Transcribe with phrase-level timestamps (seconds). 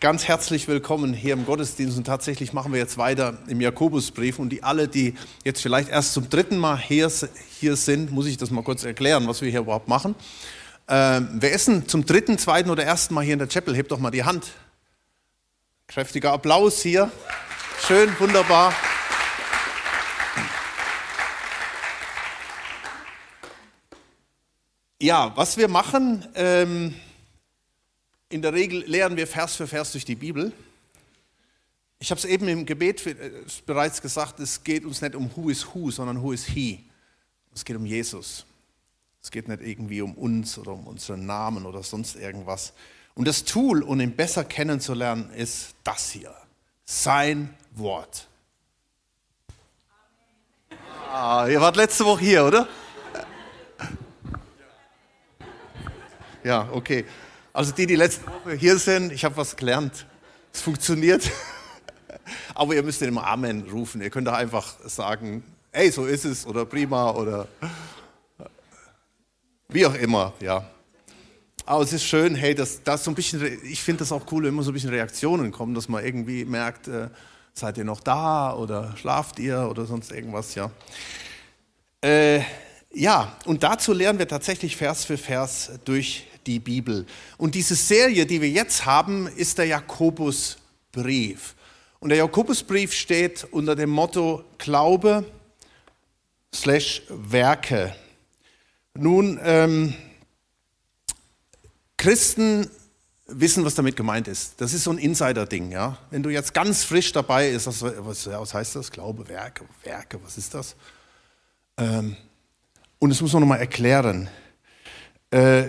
[0.00, 4.48] ganz herzlich willkommen hier im Gottesdienst und tatsächlich machen wir jetzt weiter im Jakobusbrief und
[4.48, 7.12] die alle, die jetzt vielleicht erst zum dritten Mal hier,
[7.58, 10.14] hier sind, muss ich das mal kurz erklären, was wir hier überhaupt machen.
[10.88, 13.76] Ähm, wer ist denn zum dritten, zweiten oder ersten Mal hier in der Chapel?
[13.76, 14.46] Hebt doch mal die Hand.
[15.86, 17.12] Kräftiger Applaus hier.
[17.86, 18.72] Schön, wunderbar.
[24.98, 26.94] Ja, was wir machen, ähm,
[28.30, 30.52] in der Regel lernen wir Vers für Vers durch die Bibel.
[31.98, 33.32] Ich habe es eben im Gebet äh,
[33.66, 36.84] bereits gesagt, es geht uns nicht um Who is Who, sondern Who is He.
[37.52, 38.46] Es geht um Jesus.
[39.20, 42.72] Es geht nicht irgendwie um uns oder um unseren Namen oder sonst irgendwas.
[43.14, 46.34] Und das Tool, um ihn besser kennenzulernen, ist das hier.
[46.84, 48.28] Sein Wort.
[51.12, 52.68] Ah, ihr wart letzte Woche hier, oder?
[56.44, 57.04] Ja, okay.
[57.52, 60.06] Also die, die letzte Woche hier sind, ich habe was gelernt.
[60.52, 61.28] Es funktioniert.
[62.54, 64.00] Aber ihr müsst nicht immer Amen rufen.
[64.00, 67.48] Ihr könnt doch einfach sagen, hey, so ist es oder prima oder
[69.68, 70.68] wie auch immer, ja.
[71.66, 74.42] Aber es ist schön, hey, dass das so ein bisschen, ich finde das auch cool,
[74.42, 77.08] wenn immer so ein bisschen Reaktionen kommen, dass man irgendwie merkt, äh,
[77.52, 80.70] seid ihr noch da oder schlaft ihr oder sonst irgendwas, ja.
[82.00, 82.40] Äh,
[82.92, 87.06] ja, und dazu lernen wir tatsächlich Vers für Vers durch die Bibel.
[87.36, 91.54] Und diese Serie, die wir jetzt haben, ist der Jakobusbrief.
[92.00, 95.24] Und der Jakobusbrief steht unter dem Motto Glaube
[96.54, 97.94] slash Werke.
[98.94, 99.94] Nun, ähm,
[101.96, 102.68] Christen
[103.26, 104.60] wissen, was damit gemeint ist.
[104.60, 105.70] Das ist so ein Insider-Ding.
[105.70, 105.98] Ja?
[106.10, 108.90] Wenn du jetzt ganz frisch dabei bist, was, was, heißt das?
[108.90, 110.74] Glaube, Werke, Werke, was ist das?
[111.76, 112.16] Ähm,
[112.98, 114.28] und das muss man nochmal erklären.
[115.30, 115.68] Äh,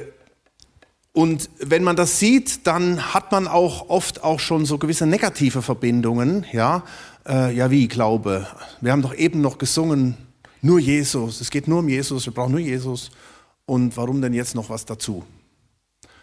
[1.14, 5.62] und wenn man das sieht, dann hat man auch oft auch schon so gewisse negative
[5.62, 6.46] Verbindungen.
[6.54, 6.84] Ja,
[7.28, 8.48] äh, ja wie Glaube.
[8.80, 10.16] Wir haben doch eben noch gesungen,
[10.62, 11.42] nur Jesus.
[11.42, 12.26] Es geht nur um Jesus.
[12.26, 13.12] Wir brauchen nur Jesus.
[13.66, 15.24] Und warum denn jetzt noch was dazu?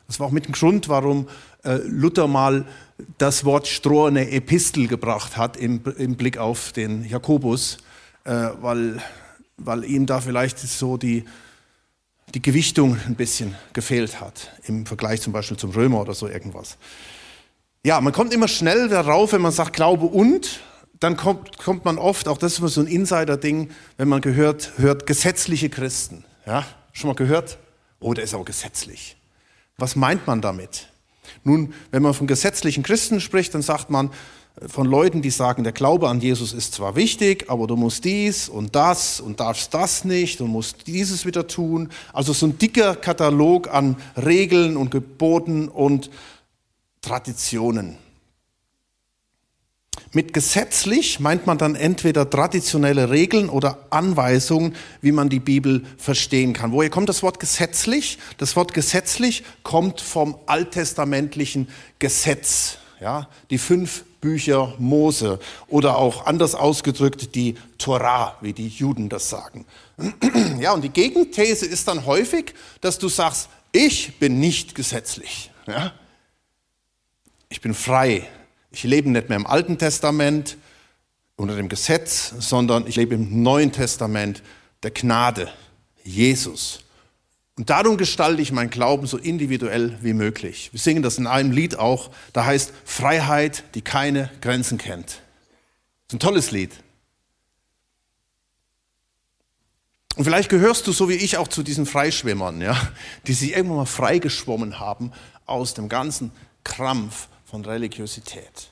[0.07, 1.29] Das war auch mit dem Grund, warum
[1.65, 2.65] äh, Luther mal
[3.19, 7.77] das Wort strohene Epistel gebracht hat im, im Blick auf den Jakobus,
[8.25, 9.03] äh, weil,
[9.59, 11.27] weil ihm da vielleicht so die
[12.35, 16.77] die Gewichtung ein bisschen gefehlt hat, im Vergleich zum Beispiel zum Römer oder so irgendwas.
[17.85, 20.61] Ja, man kommt immer schnell darauf, wenn man sagt Glaube und,
[21.01, 24.73] dann kommt, kommt man oft, auch das ist immer so ein Insider-Ding, wenn man gehört,
[24.79, 26.25] hört gesetzliche Christen.
[26.45, 27.59] Ja, schon mal gehört?
[28.01, 29.17] Oh, der ist auch gesetzlich.
[29.77, 30.89] Was meint man damit?
[31.45, 34.11] Nun, wenn man von gesetzlichen Christen spricht, dann sagt man,
[34.67, 38.49] von Leuten, die sagen, der Glaube an Jesus ist zwar wichtig, aber du musst dies
[38.49, 41.91] und das und darfst das nicht und musst dieses wieder tun.
[42.13, 46.11] Also so ein dicker Katalog an Regeln und Geboten und
[47.03, 47.97] Traditionen.
[50.13, 56.55] Mit gesetzlich meint man dann entweder traditionelle Regeln oder Anweisungen, wie man die Bibel verstehen
[56.55, 56.73] kann.
[56.73, 58.19] Woher kommt das Wort gesetzlich?
[58.39, 62.79] Das Wort gesetzlich kommt vom alttestamentlichen Gesetz.
[63.01, 69.29] Ja, die fünf Bücher Mose oder auch anders ausgedrückt die Torah, wie die Juden das
[69.29, 69.65] sagen.
[70.61, 75.53] Ja, und die Gegenthese ist dann häufig, dass du sagst, ich bin nicht gesetzlich.
[75.67, 75.93] Ja?
[77.49, 78.27] Ich bin frei.
[78.73, 80.57] Ich lebe nicht mehr im Alten Testament
[81.37, 84.43] unter dem Gesetz, sondern ich lebe im Neuen Testament
[84.83, 85.49] der Gnade,
[86.03, 86.81] Jesus.
[87.59, 90.69] Und darum gestalte ich meinen Glauben so individuell wie möglich.
[90.71, 95.07] Wir singen das in einem Lied auch, da heißt Freiheit, die keine Grenzen kennt.
[95.07, 95.17] Das
[96.11, 96.71] ist ein tolles Lied.
[100.15, 102.81] Und vielleicht gehörst du so wie ich auch zu diesen Freischwimmern, ja,
[103.27, 105.11] die sich irgendwann mal freigeschwommen haben
[105.45, 106.31] aus dem ganzen
[106.63, 108.71] Krampf von Religiosität.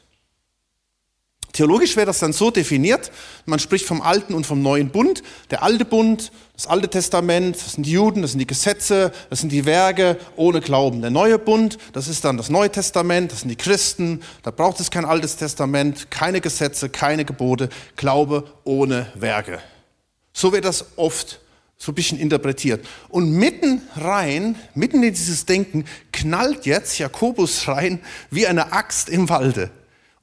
[1.56, 3.10] Theologisch wäre das dann so definiert,
[3.46, 5.22] man spricht vom alten und vom neuen Bund.
[5.50, 9.40] Der alte Bund, das alte Testament, das sind die Juden, das sind die Gesetze, das
[9.40, 11.00] sind die Werke ohne Glauben.
[11.00, 14.80] Der neue Bund, das ist dann das Neue Testament, das sind die Christen, da braucht
[14.80, 19.60] es kein altes Testament, keine Gesetze, keine Gebote, Glaube ohne Werke.
[20.34, 21.41] So wird das oft
[21.78, 22.86] so ein bisschen interpretiert.
[23.09, 28.00] Und mitten rein, mitten in dieses Denken, knallt jetzt Jakobus rein
[28.30, 29.70] wie eine Axt im Walde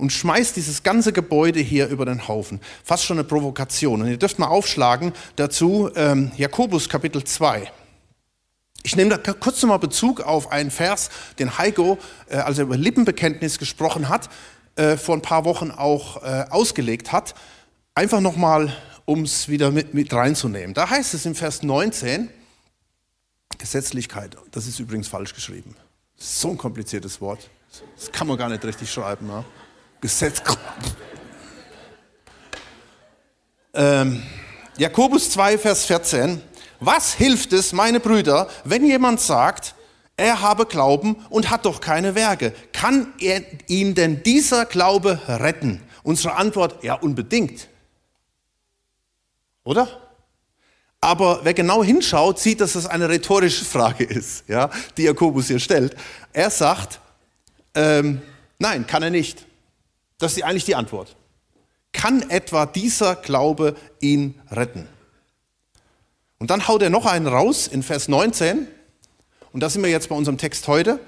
[0.04, 2.60] und schmeißt dieses ganze Gebäude hier über den Haufen.
[2.84, 4.02] Fast schon eine Provokation.
[4.02, 7.72] Und ihr dürft mal aufschlagen dazu ähm, Jakobus Kapitel 2.
[8.84, 11.10] Ich nehme da kurz nochmal Bezug auf einen Vers,
[11.40, 11.98] den Heiko,
[12.28, 14.30] äh, als er über Lippenbekenntnis gesprochen hat,
[14.76, 17.34] äh, vor ein paar Wochen auch äh, ausgelegt hat.
[17.96, 20.74] Einfach nochmal, um es wieder mit, mit reinzunehmen.
[20.74, 22.28] Da heißt es im Vers 19,
[23.58, 25.78] Gesetzlichkeit, das ist übrigens falsch geschrieben.
[26.18, 27.50] So ein kompliziertes Wort.
[27.96, 29.30] Das kann man gar nicht richtig schreiben.
[29.30, 29.46] Ja?
[30.04, 30.44] Gesetz.
[33.74, 34.22] Ähm,
[34.78, 36.42] Jakobus 2, Vers 14.
[36.82, 39.76] Was hilft es, meine Brüder, wenn jemand sagt,
[40.18, 42.54] er habe Glauben und hat doch keine Werke?
[42.74, 45.82] Kann er ihn denn dieser Glaube retten?
[46.04, 47.70] Unsere Antwort, ja, unbedingt.
[49.64, 49.88] Oder?
[51.00, 55.60] Aber wer genau hinschaut, sieht, dass das eine rhetorische Frage ist, ja, die Jakobus hier
[55.60, 55.96] stellt.
[56.34, 57.00] Er sagt,
[57.74, 58.22] ähm,
[58.60, 59.46] nein, kann er nicht.
[60.24, 61.18] Das ist eigentlich die Antwort.
[61.92, 64.88] Kann etwa dieser Glaube ihn retten?
[66.40, 68.68] Und dann haut er noch einen raus in Vers 19.
[69.52, 71.02] Und da sind wir jetzt bei unserem Text heute.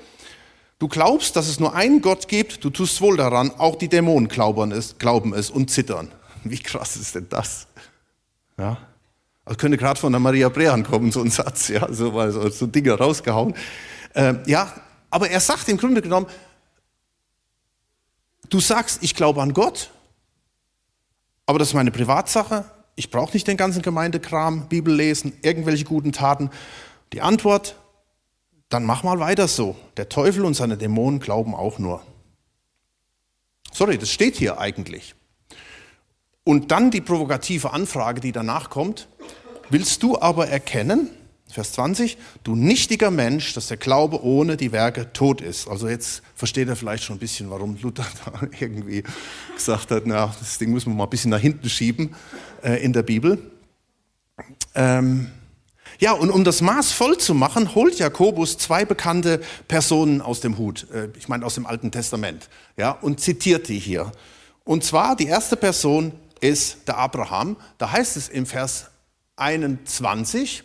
[0.80, 4.28] Du glaubst, dass es nur einen Gott gibt, du tust wohl daran, auch die Dämonen
[4.28, 6.12] glauben es, glauben es und zittern.
[6.44, 7.68] Wie krass ist denn das?
[8.58, 8.78] Ja.
[9.46, 12.68] Also könnte gerade von der Maria Brehan kommen, so ein Satz, ja, so, so, so
[12.68, 13.54] Dinge rausgehauen.
[14.14, 14.74] Ähm, ja,
[15.10, 16.28] aber er sagt im Grunde genommen,
[18.50, 19.92] du sagst, ich glaube an Gott,
[21.46, 22.66] aber das ist meine Privatsache,
[22.96, 26.50] ich brauche nicht den ganzen Gemeindekram, Bibel lesen, irgendwelche guten Taten.
[27.14, 27.76] Die Antwort,
[28.70, 29.76] dann mach mal weiter so.
[29.98, 32.02] Der Teufel und seine Dämonen glauben auch nur.
[33.72, 35.14] Sorry, das steht hier eigentlich.
[36.46, 39.08] Und dann die provokative Anfrage, die danach kommt.
[39.70, 41.10] Willst du aber erkennen,
[41.50, 45.68] Vers 20, du nichtiger Mensch, dass der Glaube ohne die Werke tot ist.
[45.68, 49.04] Also jetzt versteht er vielleicht schon ein bisschen, warum Luther da irgendwie
[49.56, 52.16] gesagt hat, na, das Ding müssen wir mal ein bisschen nach hinten schieben
[52.64, 53.40] äh, in der Bibel.
[54.74, 55.32] Ähm,
[56.00, 60.58] ja, und um das Maß voll zu machen, holt Jakobus zwei bekannte Personen aus dem
[60.58, 64.12] Hut, äh, ich meine aus dem Alten Testament, ja, und zitiert die hier.
[64.66, 66.12] Und zwar die erste Person
[66.42, 67.56] ist der Abraham.
[67.78, 68.88] Da heißt es im Vers
[69.38, 70.64] 21,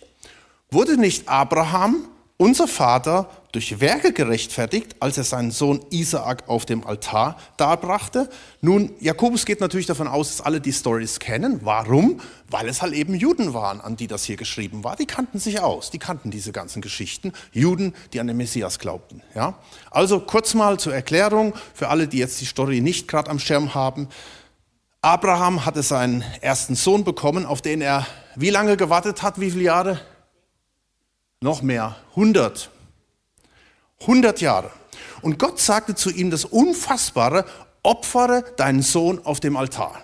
[0.71, 6.87] wurde nicht Abraham, unser Vater, durch Werke gerechtfertigt, als er seinen Sohn Isaak auf dem
[6.87, 8.31] Altar darbrachte?
[8.61, 11.61] Nun, Jakobus geht natürlich davon aus, dass alle die Stories kennen.
[11.65, 12.21] Warum?
[12.49, 14.97] Weil es halt eben Juden waren, an die das hier geschrieben war.
[14.97, 17.33] Die kannten sich aus, die kannten diese ganzen Geschichten.
[17.53, 19.23] Juden, die an den Messias glaubten.
[19.35, 19.59] Ja?
[19.91, 23.75] Also kurz mal zur Erklärung für alle, die jetzt die Story nicht gerade am Schirm
[23.75, 24.09] haben.
[25.03, 28.07] Abraham hatte seinen ersten Sohn bekommen, auf den er
[28.37, 29.41] wie lange gewartet hat?
[29.41, 30.01] Wie viele Jahre?
[31.41, 32.71] Noch mehr, 100.
[34.01, 34.71] 100 Jahre.
[35.23, 37.45] Und Gott sagte zu ihm das Unfassbare,
[37.83, 40.03] opfere deinen Sohn auf dem Altar.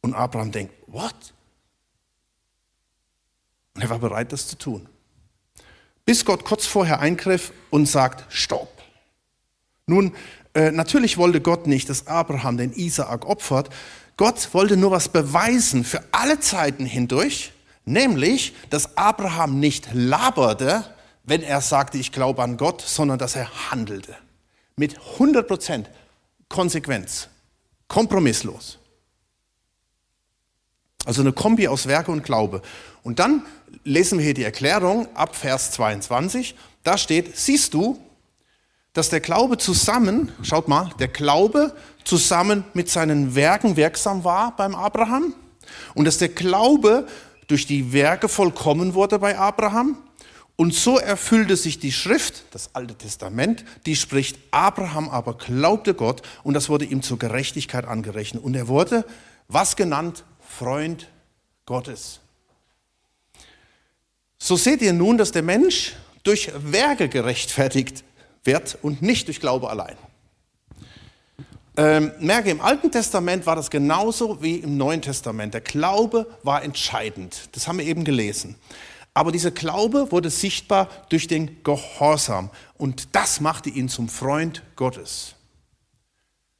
[0.00, 1.14] Und Abraham denkt, what?
[3.74, 4.88] Und er war bereit, das zu tun.
[6.04, 8.82] Bis Gott kurz vorher eingriff und sagt, stopp.
[9.86, 10.14] Nun,
[10.54, 13.70] äh, natürlich wollte Gott nicht, dass Abraham den Isaak opfert,
[14.20, 17.52] Gott wollte nur was beweisen für alle Zeiten hindurch,
[17.86, 20.84] nämlich, dass Abraham nicht laberte,
[21.24, 24.14] wenn er sagte, ich glaube an Gott, sondern dass er handelte.
[24.76, 25.86] Mit 100%
[26.50, 27.28] Konsequenz,
[27.88, 28.78] kompromisslos.
[31.06, 32.60] Also eine Kombi aus Werke und Glaube.
[33.02, 33.46] Und dann
[33.84, 36.54] lesen wir hier die Erklärung ab Vers 22.
[36.82, 37.98] Da steht, siehst du,
[38.92, 44.74] dass der Glaube zusammen, schaut mal, der Glaube zusammen mit seinen Werken wirksam war beim
[44.74, 45.34] Abraham
[45.94, 47.06] und dass der Glaube
[47.46, 49.96] durch die Werke vollkommen wurde bei Abraham.
[50.56, 56.20] Und so erfüllte sich die Schrift, das Alte Testament, die spricht, Abraham aber glaubte Gott
[56.42, 58.44] und das wurde ihm zur Gerechtigkeit angerechnet.
[58.44, 59.06] Und er wurde,
[59.48, 61.08] was genannt, Freund
[61.64, 62.20] Gottes.
[64.38, 65.94] So seht ihr nun, dass der Mensch
[66.24, 68.04] durch Werke gerechtfertigt
[68.44, 69.96] wird und nicht durch Glaube allein.
[71.76, 75.54] Ähm, merke, im Alten Testament war das genauso wie im Neuen Testament.
[75.54, 77.48] Der Glaube war entscheidend.
[77.52, 78.56] Das haben wir eben gelesen.
[79.14, 82.50] Aber dieser Glaube wurde sichtbar durch den Gehorsam.
[82.76, 85.34] Und das machte ihn zum Freund Gottes.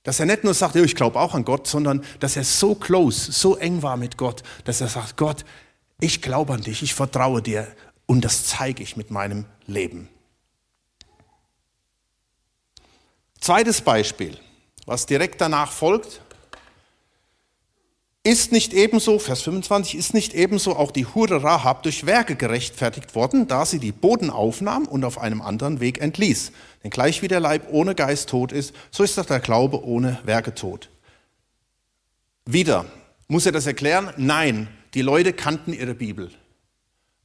[0.03, 3.33] Dass er nicht nur sagt, ich glaube auch an Gott, sondern dass er so close,
[3.33, 5.45] so eng war mit Gott, dass er sagt, Gott,
[6.01, 7.67] ich glaube an dich, ich vertraue dir
[8.07, 10.09] und das zeige ich mit meinem Leben.
[13.41, 14.37] Zweites Beispiel,
[14.87, 16.21] was direkt danach folgt,
[18.23, 23.15] ist nicht ebenso, Vers 25, ist nicht ebenso auch die Hure Rahab durch Werke gerechtfertigt
[23.15, 26.53] worden, da sie die Boden aufnahm und auf einem anderen Weg entließ.
[26.85, 30.21] Denn gleich wie der Leib ohne Geist tot ist, so ist auch der Glaube ohne
[30.25, 30.91] Werke tot.
[32.45, 32.85] Wieder,
[33.27, 34.13] muss er das erklären?
[34.19, 36.31] Nein, die Leute kannten ihre Bibel.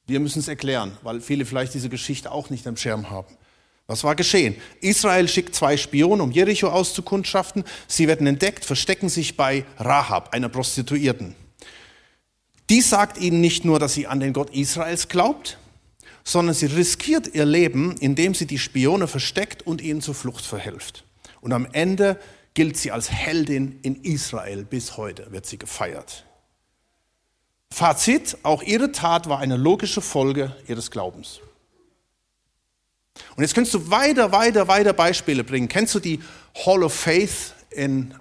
[0.07, 3.35] Wir müssen es erklären, weil viele vielleicht diese Geschichte auch nicht am Schirm haben.
[3.87, 4.55] Was war geschehen?
[4.81, 7.63] Israel schickt zwei Spionen, um Jericho auszukundschaften.
[7.87, 11.35] Sie werden entdeckt, verstecken sich bei Rahab, einer Prostituierten.
[12.71, 15.59] Die sagt ihnen nicht nur, dass sie an den Gott Israels glaubt,
[16.23, 21.03] sondern sie riskiert ihr Leben, indem sie die Spione versteckt und ihnen zur Flucht verhilft.
[21.41, 22.19] Und am Ende
[22.55, 24.65] gilt sie als Heldin in Israel.
[24.65, 26.25] Bis heute wird sie gefeiert.
[27.71, 31.41] Fazit, auch ihre Tat war eine logische Folge ihres Glaubens.
[33.35, 35.67] Und jetzt kannst du weiter, weiter, weiter Beispiele bringen.
[35.67, 36.19] Kennst du die
[36.65, 38.13] Hall of Faith in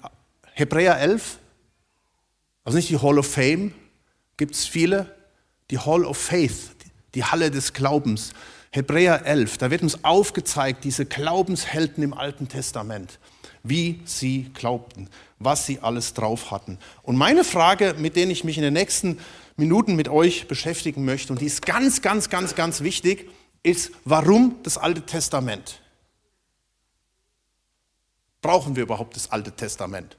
[0.53, 1.39] Hebräer 11?
[2.65, 3.73] Also nicht die Hall of Fame,
[4.37, 5.15] gibt es viele.
[5.71, 6.71] Die Hall of Faith,
[7.15, 8.33] die Halle des Glaubens.
[8.75, 13.21] Hebräer 11, da wird uns aufgezeigt, diese Glaubenshelden im Alten Testament,
[13.63, 15.09] wie sie glaubten,
[15.39, 16.79] was sie alles drauf hatten.
[17.05, 19.21] Und meine Frage, mit der ich mich in den nächsten
[19.57, 23.31] Minuten mit euch beschäftigen möchte, und die ist ganz, ganz, ganz, ganz wichtig,
[23.64, 25.80] ist, warum das Alte Testament?
[28.40, 30.16] Brauchen wir überhaupt das Alte Testament?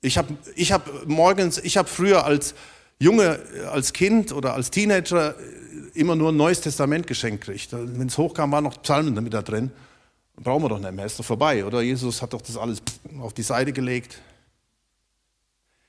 [0.00, 2.54] Ich habe ich hab morgens, ich habe früher als
[2.98, 3.38] Junge,
[3.70, 5.36] als Kind oder als Teenager
[5.94, 7.72] immer nur ein neues Testament geschenkt kriegt.
[7.72, 9.70] Wenn es hochkam, waren noch Psalmen damit da drin.
[10.36, 11.82] Brauchen wir doch nicht mehr, ist doch vorbei, oder?
[11.82, 12.80] Jesus hat doch das alles
[13.20, 14.18] auf die Seite gelegt.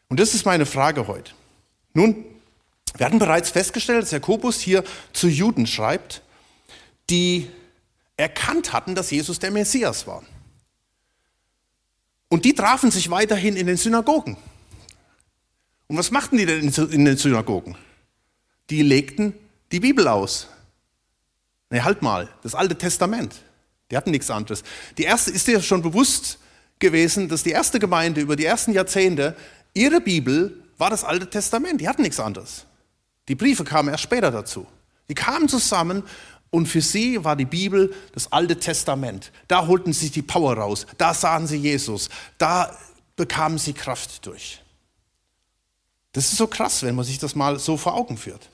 [0.10, 1.32] Und das ist meine Frage heute.
[1.94, 2.26] Nun,
[2.98, 4.84] wir hatten bereits festgestellt, dass Jakobus hier
[5.14, 6.22] zu Juden schreibt,
[7.14, 7.48] die
[8.18, 10.24] erkannt hatten, dass Jesus der Messias war.
[12.28, 14.36] Und die trafen sich weiterhin in den Synagogen.
[15.86, 17.78] Und was machten die denn in den Synagogen?
[18.72, 19.36] Die legten
[19.72, 20.48] die Bibel aus.
[21.70, 23.36] Ne, halt mal, das Alte Testament.
[23.92, 24.64] Die hatten nichts anderes.
[24.98, 26.40] Die erste ist dir schon bewusst
[26.80, 29.36] gewesen, dass die erste Gemeinde über die ersten Jahrzehnte,
[29.76, 31.80] ihre Bibel war das Alte Testament.
[31.80, 32.66] Die hatten nichts anderes.
[33.28, 34.66] Die Briefe kamen erst später dazu.
[35.10, 36.04] Die kamen zusammen
[36.54, 39.32] und für sie war die Bibel das Alte Testament.
[39.48, 40.86] Da holten sie die Power raus.
[41.00, 42.10] Da sahen sie Jesus.
[42.38, 42.78] Da
[43.16, 44.62] bekamen sie Kraft durch.
[46.12, 48.52] Das ist so krass, wenn man sich das mal so vor Augen führt.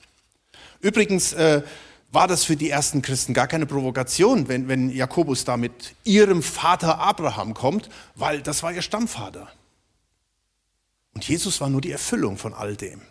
[0.80, 1.62] Übrigens äh,
[2.10, 6.42] war das für die ersten Christen gar keine Provokation, wenn, wenn Jakobus da mit ihrem
[6.42, 9.46] Vater Abraham kommt, weil das war ihr Stammvater.
[11.12, 13.02] Und Jesus war nur die Erfüllung von all dem.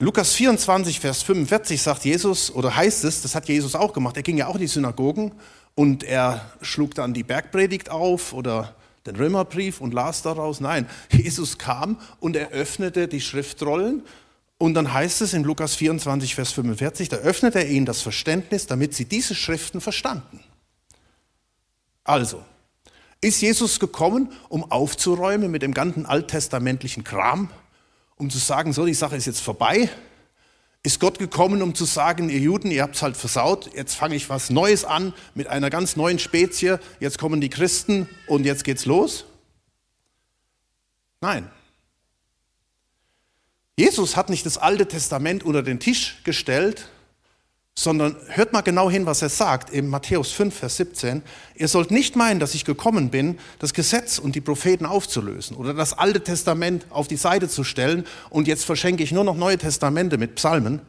[0.00, 4.22] Lukas 24, Vers 45 sagt Jesus, oder heißt es, das hat Jesus auch gemacht, er
[4.22, 5.32] ging ja auch in die Synagogen
[5.74, 8.76] und er schlug dann die Bergpredigt auf oder
[9.06, 10.60] den Römerbrief und las daraus.
[10.60, 14.04] Nein, Jesus kam und er öffnete die Schriftrollen
[14.56, 18.68] und dann heißt es in Lukas 24, Vers 45, da öffnet er ihnen das Verständnis,
[18.68, 20.38] damit sie diese Schriften verstanden.
[22.04, 22.44] Also,
[23.20, 27.50] ist Jesus gekommen, um aufzuräumen mit dem ganzen alttestamentlichen Kram,
[28.18, 29.88] um zu sagen, so, die Sache ist jetzt vorbei?
[30.82, 34.14] Ist Gott gekommen, um zu sagen, ihr Juden, ihr habt es halt versaut, jetzt fange
[34.14, 38.64] ich was Neues an mit einer ganz neuen Spezie, jetzt kommen die Christen und jetzt
[38.64, 39.24] geht's los?
[41.20, 41.50] Nein,
[43.78, 46.88] Jesus hat nicht das Alte Testament unter den Tisch gestellt,
[47.78, 51.22] sondern hört mal genau hin, was er sagt in Matthäus 5, Vers 17.
[51.54, 55.72] Ihr sollt nicht meinen, dass ich gekommen bin, das Gesetz und die Propheten aufzulösen oder
[55.72, 59.58] das Alte Testament auf die Seite zu stellen und jetzt verschenke ich nur noch Neue
[59.58, 60.80] Testamente mit Psalmen,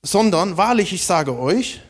[0.00, 1.80] sondern wahrlich, ich sage euch,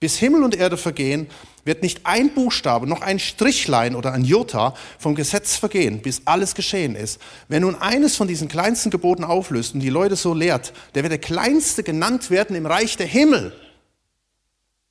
[0.00, 1.28] bis Himmel und Erde vergehen,
[1.68, 6.56] wird nicht ein Buchstabe, noch ein Strichlein oder ein Jota vom Gesetz vergehen, bis alles
[6.56, 7.20] geschehen ist.
[7.46, 11.12] Wer nun eines von diesen kleinsten Geboten auflöst und die Leute so lehrt, der wird
[11.12, 13.52] der Kleinste genannt werden im Reich der Himmel.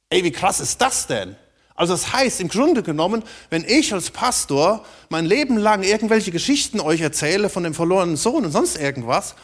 [0.09, 1.35] Ey, wie krass ist das denn?
[1.75, 6.79] Also das heißt, im Grunde genommen, wenn ich als Pastor mein Leben lang irgendwelche Geschichten
[6.79, 9.35] euch erzähle von dem verlorenen Sohn und sonst irgendwas,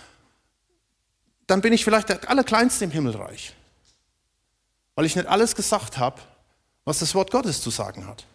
[1.47, 3.53] dann bin ich vielleicht der Allerkleinste im Himmelreich.
[4.95, 6.21] Weil ich nicht alles gesagt habe,
[6.85, 8.25] was das Wort Gottes zu sagen hat.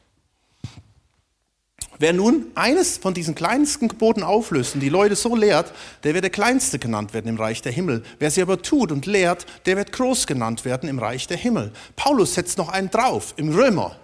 [2.01, 5.73] Wer nun eines von diesen kleinsten Geboten auflöst und die Leute so lehrt,
[6.05, 8.05] der wird der Kleinste genannt werden im Reich der Himmel.
[8.21, 11.73] Wer sie aber tut und lehrt, der wird groß genannt werden im Reich der Himmel.
[11.97, 13.97] Paulus setzt noch einen drauf im Römer.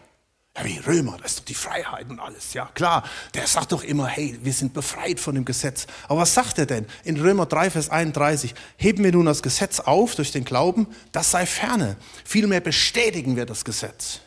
[0.57, 2.53] Ja, wie Römer, das ist doch die Freiheit und alles.
[2.53, 5.87] Ja, klar, der sagt doch immer, hey, wir sind befreit von dem Gesetz.
[6.09, 6.87] Aber was sagt er denn?
[7.05, 11.31] In Römer 3, Vers 31, heben wir nun das Gesetz auf durch den Glauben, das
[11.33, 11.97] sei ferne.
[12.25, 14.21] Vielmehr bestätigen wir das Gesetz.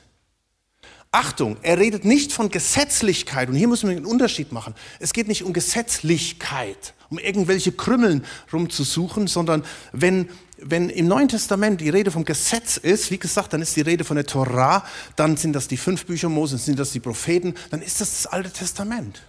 [1.17, 3.49] Achtung, er redet nicht von Gesetzlichkeit.
[3.49, 4.75] Und hier müssen wir einen Unterschied machen.
[4.99, 11.81] Es geht nicht um Gesetzlichkeit, um irgendwelche Krümmeln rumzusuchen, sondern wenn, wenn im Neuen Testament
[11.81, 15.37] die Rede vom Gesetz ist, wie gesagt, dann ist die Rede von der Torah, dann
[15.37, 18.51] sind das die fünf Bücher Moses, sind das die Propheten, dann ist das das Alte
[18.51, 19.23] Testament.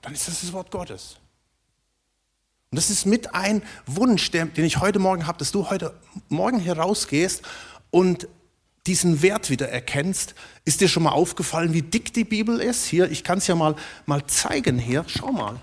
[0.00, 1.16] Dann ist das das Wort Gottes.
[2.70, 5.92] Und das ist mit ein Wunsch, den ich heute Morgen habe, dass du heute
[6.28, 7.42] Morgen hier rausgehst
[7.90, 8.28] und
[8.86, 10.34] diesen Wert wieder erkennst.
[10.64, 12.86] Ist dir schon mal aufgefallen, wie dick die Bibel ist?
[12.86, 15.04] Hier, ich kann es ja mal, mal zeigen hier.
[15.06, 15.60] Schau mal.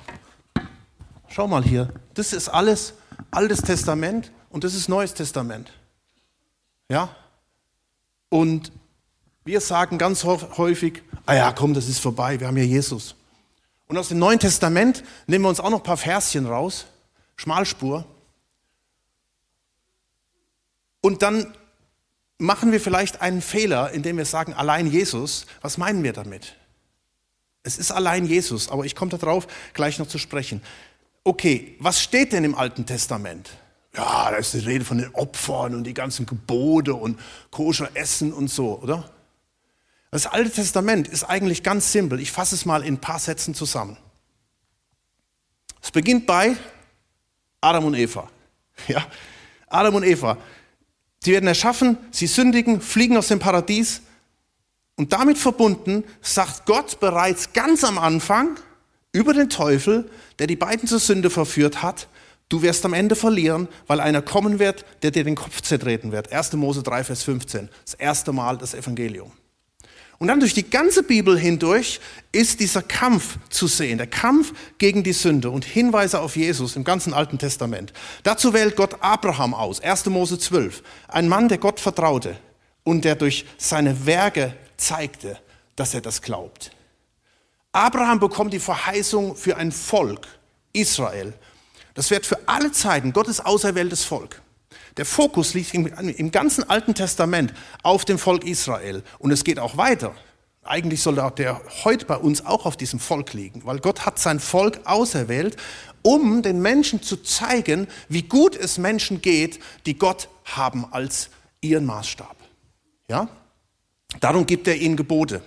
[1.28, 1.94] Schau mal hier.
[2.14, 2.94] Das ist alles
[3.32, 5.72] Altes Testament und das ist Neues Testament.
[6.90, 7.16] Ja?
[8.30, 8.72] Und
[9.44, 13.16] wir sagen ganz häufig, ah ja, komm, das ist vorbei, wir haben ja Jesus.
[13.88, 16.86] Und aus dem Neuen Testament nehmen wir uns auch noch ein paar Verschen raus,
[17.36, 18.06] Schmalspur.
[21.02, 21.56] Und dann
[22.40, 25.46] machen wir vielleicht einen Fehler, indem wir sagen, allein Jesus.
[25.62, 26.56] Was meinen wir damit?
[27.62, 30.64] Es ist allein Jesus, aber ich komme darauf gleich noch zu sprechen.
[31.24, 33.52] Okay, was steht denn im Alten Testament?
[33.96, 37.20] Ja, da ist die Rede von den Opfern und die ganzen Gebote und
[37.52, 39.12] koscher Essen und so, oder?
[40.12, 42.20] Das Alte Testament ist eigentlich ganz simpel.
[42.20, 43.98] Ich fasse es mal in ein paar Sätzen zusammen.
[45.82, 46.56] Es beginnt bei
[47.62, 48.30] Adam und Eva.
[48.88, 49.06] Ja,
[49.68, 50.38] Adam und Eva.
[51.22, 54.02] Sie werden erschaffen, sie sündigen, fliegen aus dem Paradies.
[54.96, 58.58] Und damit verbunden sagt Gott bereits ganz am Anfang
[59.12, 60.10] über den Teufel,
[60.40, 62.08] der die beiden zur Sünde verführt hat,
[62.48, 66.32] du wirst am Ende verlieren, weil einer kommen wird, der dir den Kopf zertreten wird.
[66.32, 66.54] 1.
[66.54, 67.70] Mose 3, Vers 15.
[67.86, 69.32] Das erste Mal das Evangelium.
[70.20, 72.02] Und dann durch die ganze Bibel hindurch
[72.34, 76.84] ist dieser Kampf zu sehen, der Kampf gegen die Sünde und Hinweise auf Jesus im
[76.84, 77.94] ganzen Alten Testament.
[78.24, 80.08] Dazu wählt Gott Abraham aus, 1.
[80.08, 82.38] Mose 12, ein Mann, der Gott vertraute
[82.84, 85.40] und der durch seine Werke zeigte,
[85.78, 86.72] dass er das glaubt.
[87.72, 90.28] Abraham bekommt die Verheißung für ein Volk,
[90.74, 91.34] Israel.
[91.94, 94.42] Das wird für alle Zeiten Gottes auserwähltes Volk.
[94.98, 97.54] Der Fokus liegt im, im ganzen Alten Testament
[97.84, 99.04] auf dem Volk Israel.
[99.20, 100.16] Und es geht auch weiter.
[100.64, 104.40] Eigentlich soll der heute bei uns auch auf diesem Volk liegen, weil Gott hat sein
[104.40, 105.56] Volk auserwählt,
[106.02, 111.30] um den Menschen zu zeigen, wie gut es Menschen geht, die Gott haben als
[111.62, 112.36] ihren Maßstab.
[113.10, 113.30] Ja?
[114.20, 115.42] Darum gibt er ihnen Gebote.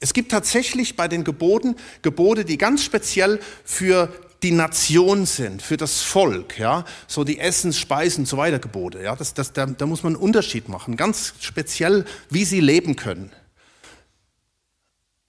[0.00, 5.76] Es gibt tatsächlich bei den Geboten Gebote, die ganz speziell für die Nation sind, für
[5.76, 9.86] das Volk, ja, so die Essens, Speisen, so weiter Gebote, ja, das, das, da, da
[9.86, 13.30] muss man einen Unterschied machen, ganz speziell, wie sie leben können.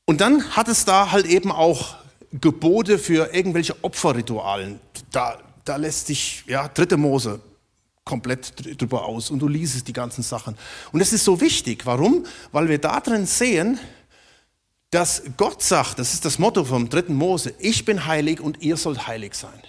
[0.05, 1.95] Und dann hat es da halt eben auch
[2.33, 4.79] Gebote für irgendwelche Opferritualen.
[5.12, 7.39] Da, da lässt sich, ja, dritte Mose
[8.03, 10.57] komplett drüber aus und du liest die ganzen Sachen.
[10.91, 11.86] Und das ist so wichtig.
[11.86, 12.25] Warum?
[12.51, 13.79] Weil wir da drin sehen,
[14.91, 18.77] dass Gott sagt, das ist das Motto vom dritten Mose, ich bin heilig und ihr
[18.77, 19.62] sollt heilig sein.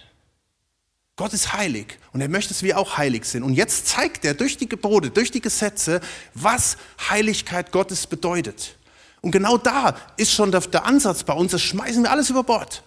[1.16, 3.44] Gott ist heilig und er möchte, dass wir auch heilig sind.
[3.44, 6.00] Und jetzt zeigt er durch die Gebote, durch die Gesetze,
[6.34, 6.76] was
[7.08, 8.76] Heiligkeit Gottes bedeutet.
[9.20, 12.82] Und genau da ist schon der, Ansatz bei uns, das schmeißen wir alles über Bord.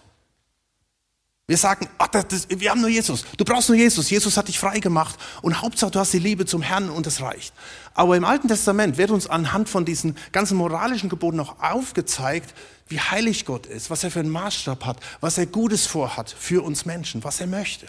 [1.48, 3.24] Wir sagen, ach, das, das, wir haben nur Jesus.
[3.36, 4.10] Du brauchst nur Jesus.
[4.10, 5.16] Jesus hat dich frei gemacht.
[5.42, 7.54] Und Hauptsache, du hast die Liebe zum Herrn und das reicht.
[7.94, 12.52] Aber im Alten Testament wird uns anhand von diesen ganzen moralischen Geboten auch aufgezeigt,
[12.88, 16.64] wie heilig Gott ist, was er für einen Maßstab hat, was er Gutes vorhat für
[16.64, 17.86] uns Menschen, was er möchte.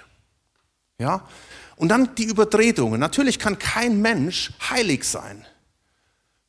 [1.00, 1.24] Ja?
[1.78, 3.00] Und dann die Übertretungen.
[3.00, 5.46] Natürlich kann kein Mensch heilig sein.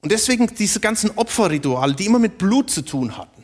[0.02, 3.37] Und deswegen diese ganzen Opferrituale, die immer mit Blut zu tun hatten.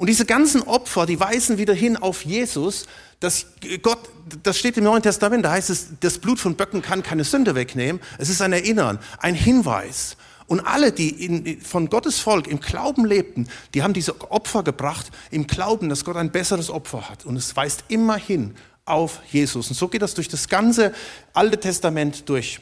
[0.00, 2.86] Und diese ganzen Opfer, die weisen wieder hin auf Jesus,
[3.18, 3.46] dass
[3.82, 3.98] Gott,
[4.44, 7.56] das steht im Neuen Testament, da heißt es, das Blut von Böcken kann keine Sünde
[7.56, 8.00] wegnehmen.
[8.16, 10.16] Es ist ein Erinnern, ein Hinweis.
[10.46, 15.10] Und alle, die in, von Gottes Volk im Glauben lebten, die haben diese Opfer gebracht
[15.32, 17.26] im Glauben, dass Gott ein besseres Opfer hat.
[17.26, 19.68] Und es weist immer hin auf Jesus.
[19.68, 20.94] Und so geht das durch das ganze
[21.34, 22.60] Alte Testament durch.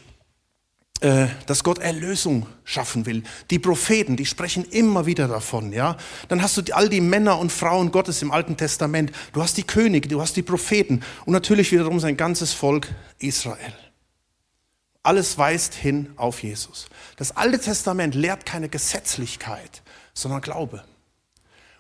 [1.01, 3.23] Äh, dass Gott Erlösung schaffen will.
[3.51, 5.99] Die Propheten, die sprechen immer wieder davon, ja.
[6.29, 9.13] Dann hast du all die Männer und Frauen Gottes im Alten Testament.
[9.35, 13.75] Du hast die Könige, du hast die Propheten und natürlich wiederum sein ganzes Volk Israel.
[15.03, 16.87] Alles weist hin auf Jesus.
[17.19, 19.83] Das Alte Testament lehrt keine Gesetzlichkeit,
[20.15, 20.83] sondern Glaube.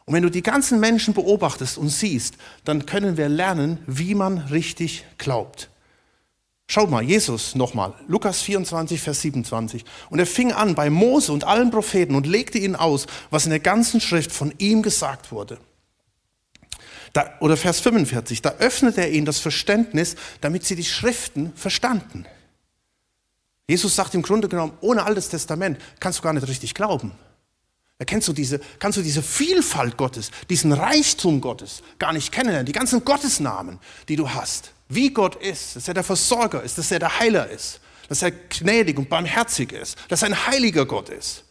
[0.05, 4.38] Und wenn du die ganzen Menschen beobachtest und siehst, dann können wir lernen, wie man
[4.38, 5.70] richtig glaubt.
[6.68, 9.85] Schaut mal, Jesus nochmal, Lukas 24, Vers 27.
[10.11, 13.50] Und er fing an bei Mose und allen Propheten und legte ihnen aus, was in
[13.50, 15.59] der ganzen Schrift von ihm gesagt wurde.
[17.12, 22.26] Da, oder Vers 45, da öffnete er ihnen das Verständnis, damit sie die Schriften verstanden.
[23.68, 27.12] Jesus sagt im Grunde genommen, ohne Altes Testament kannst du gar nicht richtig glauben.
[27.98, 32.72] Erkennst du diese, kannst du diese Vielfalt Gottes, diesen Reichtum Gottes gar nicht kennenlernen, die
[32.72, 36.99] ganzen Gottesnamen, die du hast wie Gott ist, dass er der Versorger ist, dass er
[36.99, 41.44] der Heiler ist, dass er gnädig und barmherzig ist, dass er ein heiliger Gott ist.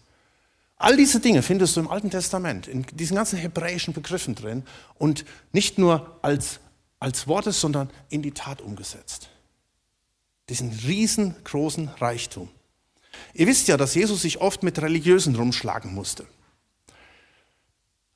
[0.78, 4.64] All diese Dinge findest du im Alten Testament, in diesen ganzen hebräischen Begriffen drin
[4.96, 6.60] und nicht nur als,
[7.00, 9.30] als Worte, sondern in die Tat umgesetzt.
[10.50, 12.50] Diesen riesengroßen Reichtum.
[13.34, 16.26] Ihr wisst ja, dass Jesus sich oft mit Religiösen rumschlagen musste.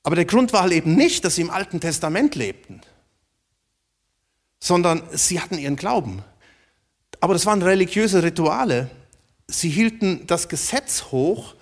[0.04, 2.82] Aber der Grund war halt eben nicht, dass sie im Alten Testament lebten,
[4.60, 6.24] sondern sie hatten ihren Glauben.
[7.22, 8.89] Aber das waren religiöse Rituale.
[9.48, 11.56] Sie hielten das Gesetz hoch,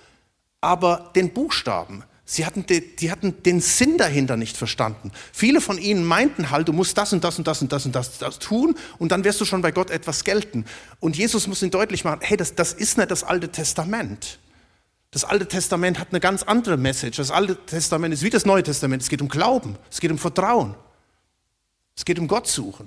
[0.60, 2.04] aber den Buchstaben.
[2.30, 5.12] Sie hatten, die, die hatten den Sinn dahinter nicht verstanden.
[5.32, 7.94] Viele von ihnen meinten halt, du musst das und das und das und das und
[7.94, 10.66] das, das tun und dann wirst du schon bei Gott etwas gelten.
[11.00, 14.38] Und Jesus muss ihnen deutlich machen, hey, das, das ist nicht das Alte Testament.
[15.10, 17.16] Das Alte Testament hat eine ganz andere Message.
[17.16, 19.02] Das Alte Testament ist wie das Neue Testament.
[19.02, 20.74] Es geht um Glauben, es geht um Vertrauen,
[21.98, 22.86] es geht um Gott suchen.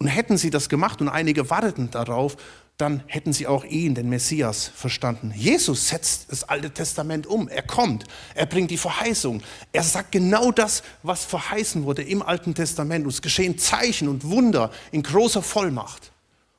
[0.00, 2.36] Und hätten sie das gemacht und einige warteten darauf,
[2.76, 5.32] dann hätten sie auch ihn, den Messias, verstanden.
[5.32, 7.46] Jesus setzt das Alte Testament um.
[7.48, 9.42] Er kommt, er bringt die Verheißung.
[9.70, 13.04] Er sagt genau das, was verheißen wurde im Alten Testament.
[13.04, 16.10] Und es geschehen Zeichen und Wunder in großer Vollmacht.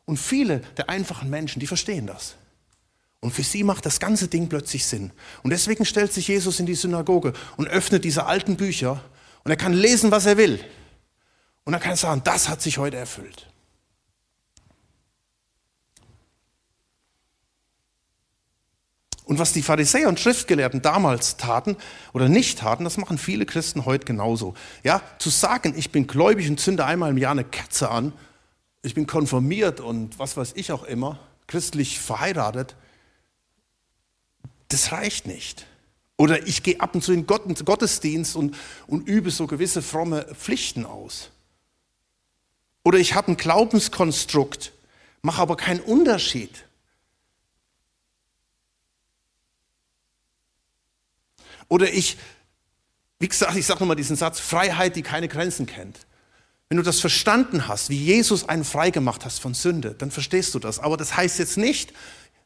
[0.06, 2.36] Und viele der einfachen Menschen, die verstehen das.
[3.19, 5.12] Und für sie macht das ganze Ding plötzlich Sinn.
[5.43, 9.04] Und deswegen stellt sich Jesus in die Synagoge und öffnet diese alten Bücher
[9.43, 10.63] und er kann lesen, was er will.
[11.63, 13.49] Und dann kann er sagen, das hat sich heute erfüllt.
[19.30, 21.78] Und was die Pharisäer und Schriftgelehrten damals taten
[22.13, 24.56] oder nicht taten, das machen viele Christen heute genauso.
[24.84, 28.12] Ja, zu sagen, ich bin gläubig und zünde einmal im Jahr eine Kerze an,
[28.82, 32.75] ich bin konformiert und was weiß ich auch immer, christlich verheiratet,
[34.69, 35.67] das reicht nicht.
[36.19, 40.25] Oder ich gehe ab und zu in den Gottesdienst und, und übe so gewisse fromme
[40.36, 41.29] Pflichten aus.
[42.84, 44.73] Oder ich habe ein Glaubenskonstrukt,
[45.21, 46.65] mache aber keinen Unterschied.
[51.69, 52.17] Oder ich,
[53.19, 55.99] wie gesagt, ich sage nochmal diesen Satz, Freiheit, die keine Grenzen kennt.
[56.67, 60.53] Wenn du das verstanden hast, wie Jesus einen frei gemacht hast von Sünde, dann verstehst
[60.53, 60.79] du das.
[60.79, 61.93] Aber das heißt jetzt nicht,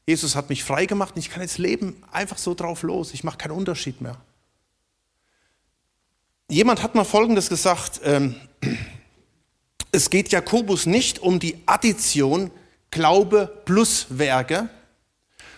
[0.05, 3.13] Jesus hat mich frei gemacht und ich kann jetzt leben einfach so drauf los.
[3.13, 4.17] Ich mache keinen Unterschied mehr.
[6.49, 8.35] Jemand hat mal Folgendes gesagt, ähm,
[9.91, 12.51] es geht Jakobus nicht um die Addition
[12.91, 14.69] Glaube plus Werke,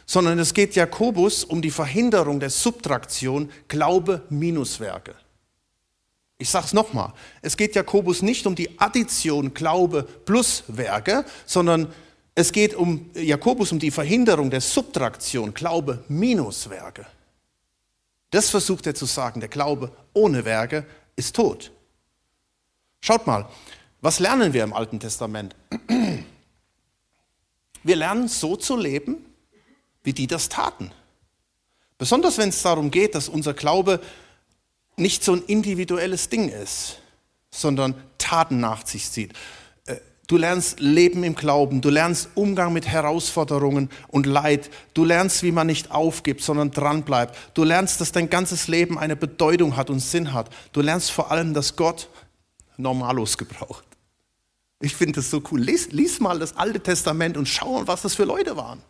[0.05, 5.15] sondern es geht Jakobus um die Verhinderung der Subtraktion Glaube minus Werke.
[6.37, 11.93] Ich sage es nochmal, es geht Jakobus nicht um die Addition Glaube plus Werke, sondern
[12.35, 17.05] es geht um Jakobus um die Verhinderung der Subtraktion Glaube minus Werke.
[18.29, 21.71] Das versucht er zu sagen, der Glaube ohne Werke ist tot.
[22.99, 23.47] Schaut mal,
[24.01, 25.55] was lernen wir im Alten Testament?
[27.83, 29.17] Wir lernen so zu leben,
[30.03, 30.91] wie die das taten.
[31.97, 34.01] Besonders wenn es darum geht, dass unser Glaube
[34.97, 36.99] nicht so ein individuelles Ding ist,
[37.51, 39.33] sondern Taten nach sich zieht.
[40.27, 45.51] Du lernst Leben im Glauben, du lernst Umgang mit Herausforderungen und Leid, du lernst, wie
[45.51, 47.37] man nicht aufgibt, sondern dranbleibt.
[47.53, 50.49] Du lernst, dass dein ganzes Leben eine Bedeutung hat und Sinn hat.
[50.71, 52.09] Du lernst vor allem, dass Gott
[52.77, 53.85] Normalos gebraucht.
[54.81, 55.61] Ich finde das so cool.
[55.61, 58.81] Lies, lies mal das Alte Testament und schau, was das für Leute waren.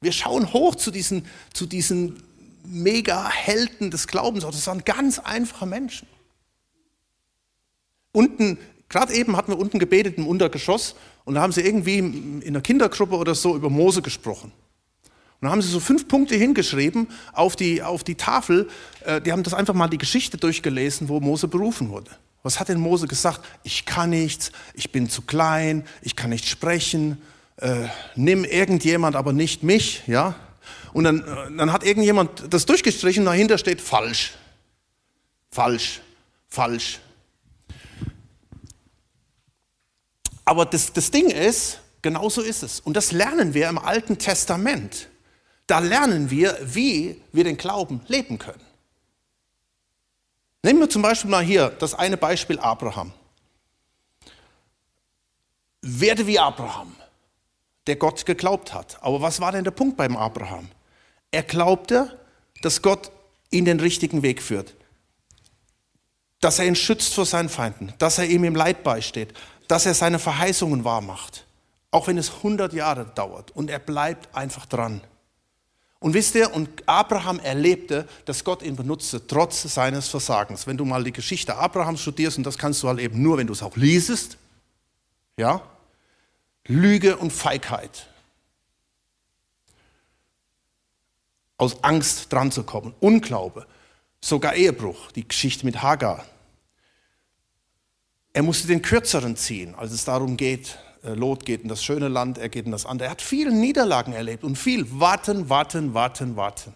[0.00, 2.22] Wir schauen hoch zu diesen, zu diesen
[2.64, 4.44] Mega-Helden des Glaubens.
[4.44, 6.06] Das waren ganz einfache Menschen.
[8.12, 12.42] Unten, gerade eben hatten wir unten gebetet im Untergeschoss und da haben sie irgendwie in
[12.46, 14.52] einer Kindergruppe oder so über Mose gesprochen.
[15.40, 18.68] Und dann haben sie so fünf Punkte hingeschrieben auf die, auf die Tafel.
[19.04, 22.10] Äh, die haben das einfach mal die Geschichte durchgelesen, wo Mose berufen wurde.
[22.42, 23.40] Was hat denn Mose gesagt?
[23.62, 27.22] Ich kann nichts, ich bin zu klein, ich kann nicht sprechen,
[27.56, 30.34] äh, nimm irgendjemand, aber nicht mich, ja.
[30.92, 34.34] Und dann, äh, dann hat irgendjemand das durchgestrichen, dahinter steht falsch,
[35.50, 36.00] falsch,
[36.48, 37.00] falsch.
[40.48, 42.80] Aber das, das Ding ist, genau so ist es.
[42.80, 45.10] Und das lernen wir im Alten Testament.
[45.66, 48.62] Da lernen wir, wie wir den Glauben leben können.
[50.62, 53.12] Nehmen wir zum Beispiel mal hier das eine Beispiel Abraham.
[55.82, 56.96] Werde wie Abraham
[57.86, 58.96] der Gott geglaubt hat.
[59.02, 60.70] Aber was war denn der Punkt beim Abraham?
[61.30, 62.18] Er glaubte,
[62.62, 63.10] dass Gott
[63.50, 64.72] ihn den richtigen Weg führt,
[66.40, 69.34] dass er ihn schützt vor seinen Feinden, dass er ihm im Leid beisteht,
[69.68, 71.46] dass er seine Verheißungen wahrmacht,
[71.90, 73.50] auch wenn es 100 Jahre dauert.
[73.52, 75.00] Und er bleibt einfach dran.
[76.00, 80.66] Und wisst ihr, und Abraham erlebte, dass Gott ihn benutzte, trotz seines Versagens.
[80.66, 83.48] Wenn du mal die Geschichte Abrahams studierst, und das kannst du halt eben nur, wenn
[83.48, 84.38] du es auch liesest,
[85.36, 85.60] ja,
[86.66, 88.06] Lüge und Feigheit.
[91.56, 93.66] Aus Angst dran zu kommen, Unglaube,
[94.20, 96.24] sogar Ehebruch, die Geschichte mit Hagar.
[98.38, 102.06] Er musste den kürzeren ziehen, als es darum geht, äh, Lot geht in das schöne
[102.06, 103.08] Land, er geht in das andere.
[103.08, 106.72] Er hat viele Niederlagen erlebt und viel warten, warten, warten, warten.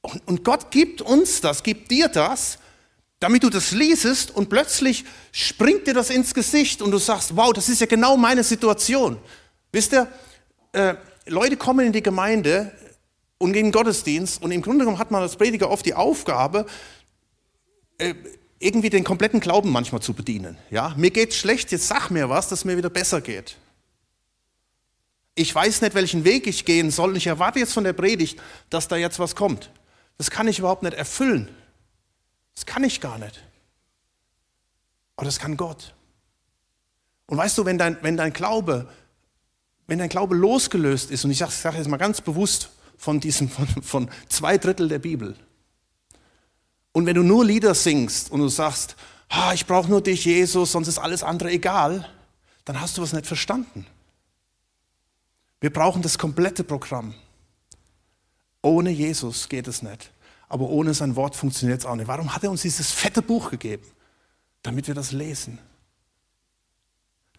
[0.00, 2.58] Und, und Gott gibt uns das, gibt dir das,
[3.18, 7.52] Damit du das liesest und plötzlich springt dir das ins Gesicht und du sagst, wow,
[7.52, 9.18] das ist ja genau meine Situation.
[9.72, 10.08] Wisst ihr,
[10.72, 10.94] äh,
[11.26, 12.72] Leute kommen in die Gemeinde
[13.36, 15.92] und gehen in den Gottesdienst und im Grunde genommen hat man als Prediger oft die
[15.92, 16.64] Aufgabe,
[17.98, 18.14] äh,
[18.60, 20.56] irgendwie den kompletten Glauben manchmal zu bedienen.
[20.70, 23.56] Ja, mir geht's schlecht, jetzt sag mir was, dass mir wieder besser geht.
[25.34, 28.38] Ich weiß nicht, welchen Weg ich gehen soll und ich erwarte jetzt von der Predigt,
[28.68, 29.70] dass da jetzt was kommt.
[30.18, 31.48] Das kann ich überhaupt nicht erfüllen.
[32.54, 33.42] Das kann ich gar nicht.
[35.16, 35.94] Aber das kann Gott.
[37.26, 38.88] Und weißt du, wenn dein, wenn dein Glaube,
[39.86, 42.68] wenn dein Glaube losgelöst ist, und ich sage sag jetzt mal ganz bewusst
[42.98, 45.36] von diesem, von, von zwei Drittel der Bibel,
[46.92, 48.96] und wenn du nur Lieder singst und du sagst,
[49.28, 52.08] ah, ich brauche nur dich, Jesus, sonst ist alles andere egal,
[52.64, 53.86] dann hast du was nicht verstanden.
[55.60, 57.14] Wir brauchen das komplette Programm.
[58.62, 60.10] Ohne Jesus geht es nicht
[60.50, 62.08] aber ohne sein Wort funktioniert es auch nicht.
[62.08, 63.86] Warum hat er uns dieses fette Buch gegeben?
[64.62, 65.60] Damit wir das lesen.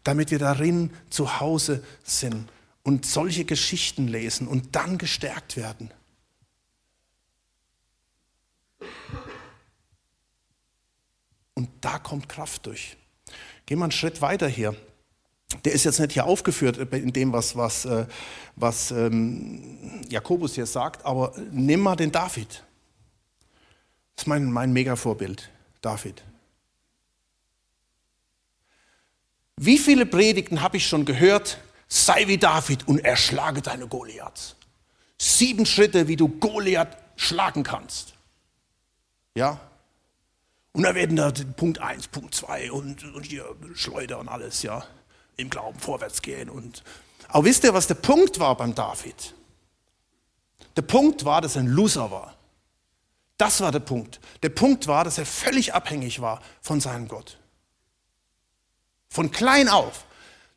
[0.03, 2.49] Damit wir darin zu Hause sind
[2.83, 5.91] und solche Geschichten lesen und dann gestärkt werden.
[11.61, 12.97] Und da kommt Kraft durch.
[13.67, 14.75] Gehen wir einen Schritt weiter hier.
[15.63, 18.07] Der ist jetzt nicht hier aufgeführt in dem, was, was, äh,
[18.55, 22.63] was ähm, Jakobus hier sagt, aber nimm mal den David.
[24.15, 26.23] Das ist mein, mein Mega-Vorbild, David.
[29.57, 31.59] Wie viele Predigten habe ich schon gehört?
[31.87, 34.55] Sei wie David und erschlage deine Goliaths.
[35.19, 38.15] Sieben Schritte, wie du Goliath schlagen kannst.
[39.35, 39.59] Ja?
[40.73, 44.85] Und da werden da Punkt 1, Punkt 2 und, und hier Schleuder und alles, ja.
[45.37, 46.49] Im Glauben vorwärts gehen.
[46.49, 46.83] Und
[47.29, 49.33] aber wisst ihr, was der Punkt war beim David?
[50.75, 52.35] Der Punkt war, dass er ein Loser war.
[53.37, 54.19] Das war der Punkt.
[54.43, 57.37] Der Punkt war, dass er völlig abhängig war von seinem Gott.
[59.09, 60.05] Von klein auf.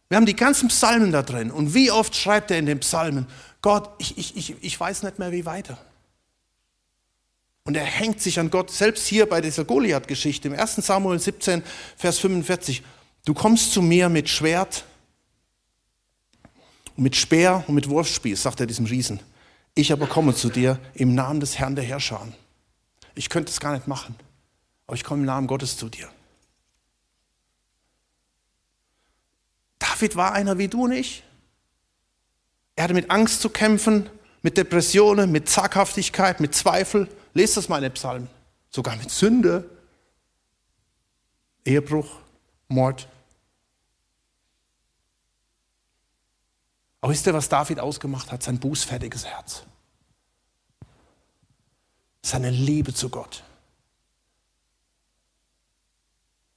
[0.08, 1.50] Wir haben die ganzen Psalmen da drin.
[1.50, 3.26] Und wie oft schreibt er in den Psalmen,
[3.62, 5.78] Gott, ich, ich, ich, ich weiß nicht mehr, wie weiter.
[7.66, 11.62] Und er hängt sich an Gott, selbst hier bei dieser Goliath-Geschichte, im 1 Samuel 17,
[11.96, 12.82] Vers 45.
[13.24, 14.84] Du kommst zu mir mit Schwert,
[16.96, 19.20] mit Speer und mit Wurfspieß, sagt er diesem Riesen.
[19.74, 22.28] Ich aber komme zu dir im Namen des Herrn der Herrscher.
[23.14, 24.14] Ich könnte es gar nicht machen,
[24.86, 26.08] aber ich komme im Namen Gottes zu dir.
[29.78, 31.22] David war einer wie du und ich.
[32.76, 34.10] Er hatte mit Angst zu kämpfen,
[34.42, 37.08] mit Depressionen, mit Zaghaftigkeit, mit Zweifel.
[37.34, 38.30] Lest das mal in den Psalmen.
[38.70, 39.68] Sogar mit Sünde,
[41.64, 42.18] Ehebruch,
[42.68, 43.08] Mord.
[47.00, 48.42] Aber wisst ihr, was David ausgemacht hat?
[48.42, 49.64] Sein bußfertiges Herz
[52.24, 53.42] seine Liebe zu Gott.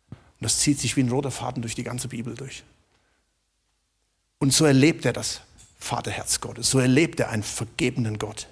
[0.09, 2.63] Und das zieht sich wie ein roter Faden durch die ganze Bibel durch.
[4.39, 5.41] Und so erlebt er das
[5.79, 6.69] Vaterherz Gottes.
[6.69, 8.47] So erlebt er einen vergebenen Gott.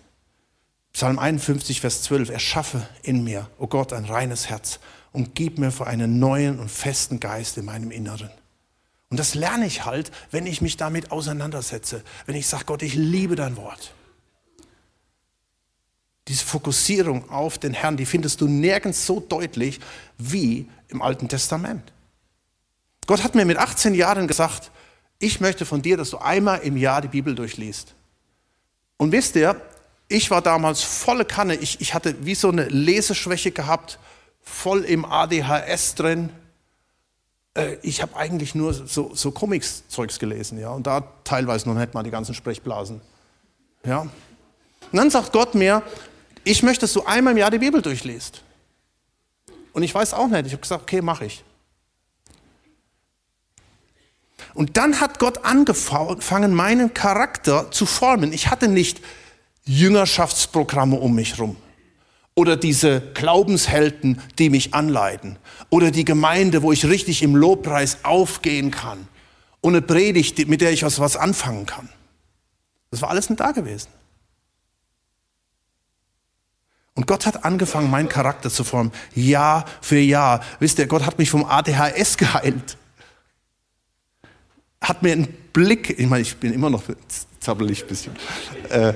[0.95, 2.29] Psalm 51, Vers 12.
[2.29, 4.79] Erschaffe in mir, o oh Gott, ein reines Herz
[5.11, 8.29] und gib mir für einen neuen und festen Geist in meinem Inneren.
[9.09, 12.01] Und das lerne ich halt, wenn ich mich damit auseinandersetze.
[12.27, 13.93] Wenn ich sage, Gott, ich liebe dein Wort.
[16.29, 19.81] Diese Fokussierung auf den Herrn, die findest du nirgends so deutlich
[20.17, 21.91] wie im Alten Testament.
[23.05, 24.71] Gott hat mir mit 18 Jahren gesagt,
[25.19, 27.95] ich möchte von dir, dass du einmal im Jahr die Bibel durchliest.
[28.95, 29.61] Und wisst ihr,
[30.07, 33.99] ich war damals volle Kanne, ich, ich hatte wie so eine Leseschwäche gehabt,
[34.41, 36.29] voll im ADHS drin.
[37.55, 41.93] Äh, ich habe eigentlich nur so, so Comics-Zeugs gelesen, ja, und da teilweise noch nicht
[41.93, 43.01] mal die ganzen Sprechblasen.
[43.83, 44.01] Ja.
[44.01, 44.11] Und
[44.91, 45.81] dann sagt Gott mir,
[46.43, 48.43] ich möchte, dass du einmal im Jahr die Bibel durchliest.
[49.73, 50.45] Und ich weiß auch nicht.
[50.45, 51.43] Ich habe gesagt, okay, mache ich.
[54.53, 58.31] Und dann hat Gott angefangen, meinen Charakter zu formen.
[58.31, 59.01] Ich hatte nicht
[59.65, 61.57] Jüngerschaftsprogramme um mich herum
[62.35, 65.37] oder diese Glaubenshelden, die mich anleiten
[65.69, 69.07] oder die Gemeinde, wo ich richtig im Lobpreis aufgehen kann
[69.61, 71.89] und eine Predigt, mit der ich was, was anfangen kann.
[72.91, 73.89] Das war alles nicht da gewesen.
[76.93, 80.41] Und Gott hat angefangen, meinen Charakter zu formen, Jahr für Jahr.
[80.59, 82.77] Wisst ihr, Gott hat mich vom ADHS geheilt.
[84.79, 86.83] Hat mir einen Blick, ich meine, ich bin immer noch
[87.39, 88.15] zappelig ein bisschen.
[88.69, 88.93] Äh,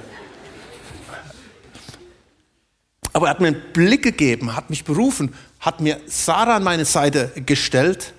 [3.14, 6.86] aber er hat mir einen Blick gegeben, hat mich berufen, hat mir Sarah an meine
[6.86, 8.14] Seite gestellt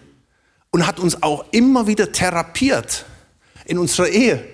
[0.70, 3.05] und hat uns auch immer wieder therapiert
[3.64, 4.44] in unserer Ehe.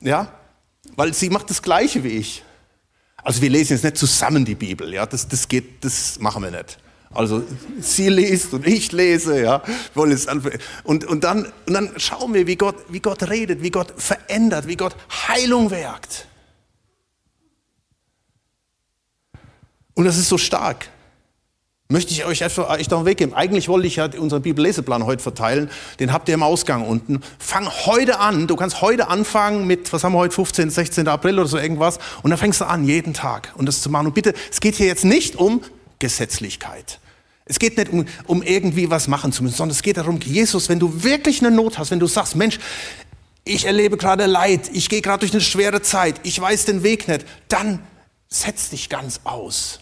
[0.00, 0.32] Ja,
[0.96, 2.42] weil sie macht das Gleiche wie ich.
[3.16, 6.50] Also wir lesen jetzt nicht zusammen die Bibel, ja, das, das geht, das machen wir
[6.50, 6.78] nicht.
[7.10, 7.42] Also
[7.80, 9.62] sie liest und ich lese, ja.
[9.94, 14.66] Und, und, dann, und dann schauen wir, wie Gott, wie Gott redet, wie Gott verändert,
[14.66, 14.94] wie Gott
[15.28, 16.26] Heilung wirkt.
[19.96, 20.90] Und das ist so stark.
[21.88, 23.32] Möchte ich euch einfach echt noch weggeben.
[23.32, 25.70] Eigentlich wollte ich ja unseren Bibelleseplan heute verteilen.
[26.00, 27.20] Den habt ihr im Ausgang unten.
[27.38, 28.46] Fang heute an.
[28.46, 31.08] Du kannst heute anfangen mit, was haben wir heute, 15, 16.
[31.08, 31.98] April oder so irgendwas.
[32.22, 33.52] Und dann fängst du an, jeden Tag.
[33.56, 34.08] Und das zu machen.
[34.08, 35.62] Und bitte, es geht hier jetzt nicht um
[35.98, 36.98] Gesetzlichkeit.
[37.46, 40.68] Es geht nicht um, um irgendwie was machen zu müssen, sondern es geht darum, Jesus,
[40.68, 42.58] wenn du wirklich eine Not hast, wenn du sagst, Mensch,
[43.44, 47.06] ich erlebe gerade Leid, ich gehe gerade durch eine schwere Zeit, ich weiß den Weg
[47.06, 47.78] nicht, dann
[48.28, 49.78] setz dich ganz aus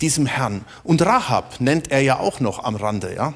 [0.00, 0.64] diesem Herrn.
[0.84, 3.34] Und Rahab nennt er ja auch noch am Rande, ja.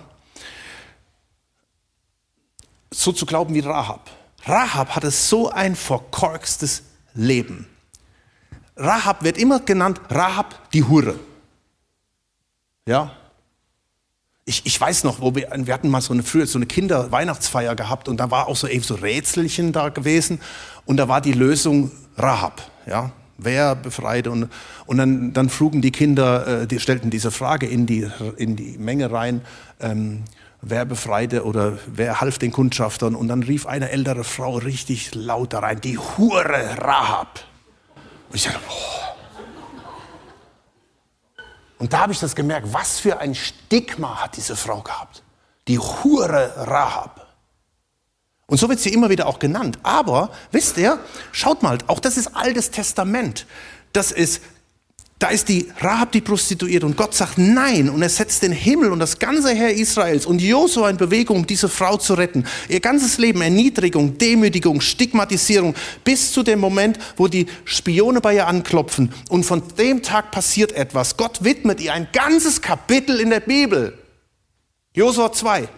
[2.93, 4.11] So zu glauben wie Rahab.
[4.45, 6.83] Rahab hatte so ein verkorkstes
[7.15, 7.67] Leben.
[8.77, 11.19] Rahab wird immer genannt Rahab die Hure.
[12.87, 13.15] Ja.
[14.45, 17.77] Ich, ich weiß noch, wo wir, wir hatten mal so eine früher so eine Kinder-Weihnachtsfeier
[17.77, 20.41] gehabt und da war auch so eben so Rätselchen da gewesen
[20.87, 22.69] und da war die Lösung Rahab.
[22.87, 23.13] Ja
[23.45, 24.49] wer befreit und,
[24.87, 28.79] und dann, dann frugen die Kinder, äh, die stellten diese Frage in die, in die
[28.79, 29.43] Menge rein,
[29.81, 30.25] ähm,
[30.63, 35.53] wer befreite oder wer half den Kundschaftern und dann rief eine ältere Frau richtig laut
[35.53, 37.41] da rein, die Hure Rahab.
[38.29, 39.11] Und ich dachte, oh.
[41.79, 45.23] Und da habe ich das gemerkt, was für ein Stigma hat diese Frau gehabt.
[45.67, 47.20] Die Hure Rahab.
[48.51, 49.79] Und so wird sie immer wieder auch genannt.
[49.85, 50.99] Aber, wisst ihr,
[51.31, 53.47] schaut mal, auch das ist Altes Testament.
[53.93, 54.43] Das ist,
[55.21, 58.91] da ist die Rahab die Prostituierte und Gott sagt nein und er setzt den Himmel
[58.91, 62.45] und das ganze Heer Israels und Josua in Bewegung, um diese Frau zu retten.
[62.69, 68.49] Ihr ganzes Leben Erniedrigung, Demütigung, Stigmatisierung bis zu dem Moment, wo die Spione bei ihr
[68.49, 71.17] anklopfen und von dem Tag passiert etwas.
[71.17, 73.97] Gott widmet ihr ein ganzes Kapitel in der Bibel.
[74.93, 75.69] Josua 2.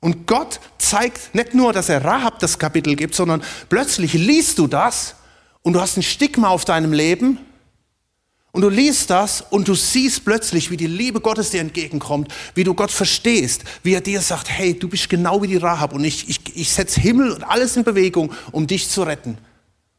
[0.00, 4.66] Und Gott zeigt nicht nur, dass er Rahab das Kapitel gibt, sondern plötzlich liest du
[4.66, 5.16] das
[5.62, 7.38] und du hast ein Stigma auf deinem Leben
[8.52, 12.64] und du liest das und du siehst plötzlich, wie die Liebe Gottes dir entgegenkommt, wie
[12.64, 16.04] du Gott verstehst, wie er dir sagt, hey, du bist genau wie die Rahab und
[16.04, 19.36] ich, ich, ich setze Himmel und alles in Bewegung, um dich zu retten.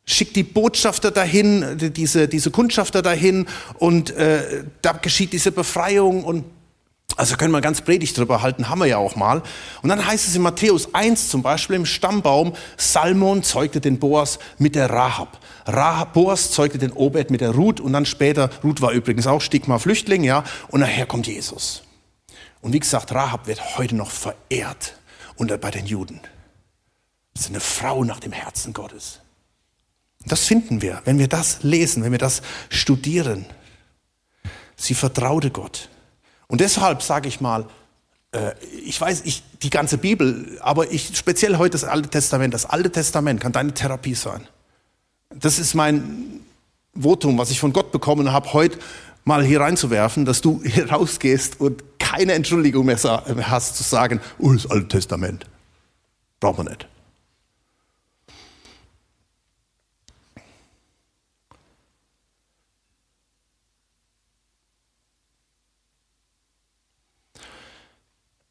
[0.06, 3.46] Schick die Botschafter dahin, diese, diese Kundschafter dahin
[3.78, 6.46] und äh, da geschieht diese Befreiung und
[7.16, 9.42] also können wir ganz predigt drüber halten, haben wir ja auch mal.
[9.82, 14.40] Und dann heißt es in Matthäus 1 zum Beispiel im Stammbaum, Salmon zeugte den Boas
[14.58, 15.40] mit der Rahab.
[15.66, 19.42] Rahab Boas zeugte den Obed mit der Ruth und dann später, Ruth war übrigens auch
[19.42, 21.84] Stigma-Flüchtling, ja, und nachher kommt Jesus.
[22.62, 24.96] Und wie gesagt, Rahab wird heute noch verehrt
[25.36, 26.22] unter bei den Juden.
[27.34, 29.22] Das ist eine Frau nach dem Herzen Gottes.
[30.26, 33.46] Das finden wir, wenn wir das lesen, wenn wir das studieren.
[34.76, 35.90] Sie vertraute Gott.
[36.50, 37.66] Und deshalb sage ich mal,
[38.32, 38.52] äh,
[38.84, 42.92] ich weiß, ich, die ganze Bibel, aber ich, speziell heute das Alte Testament, das Alte
[42.92, 44.48] Testament kann deine Therapie sein.
[45.34, 46.42] Das ist mein
[47.00, 48.80] Votum, was ich von Gott bekommen habe, heute
[49.26, 54.52] mal hier reinzuwerfen, dass du hier rausgehst und keine Entschuldigung mehr hast zu sagen, oh,
[54.52, 55.46] das Alte Testament.
[56.40, 56.88] Braucht man nicht.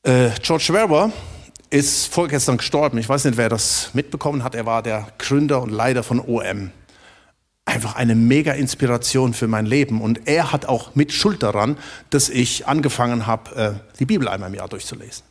[0.09, 1.13] Äh, George Werber
[1.69, 2.97] ist vorgestern gestorben.
[2.97, 4.55] Ich weiß nicht, wer das mitbekommen hat.
[4.55, 6.71] Er war der Gründer und Leiter von OM.
[7.67, 10.01] Einfach eine mega Inspiration für mein Leben.
[10.01, 11.77] Und er hat auch mit Schuld daran,
[12.09, 15.25] dass ich angefangen habe, äh, die Bibel einmal im Jahr durchzulesen.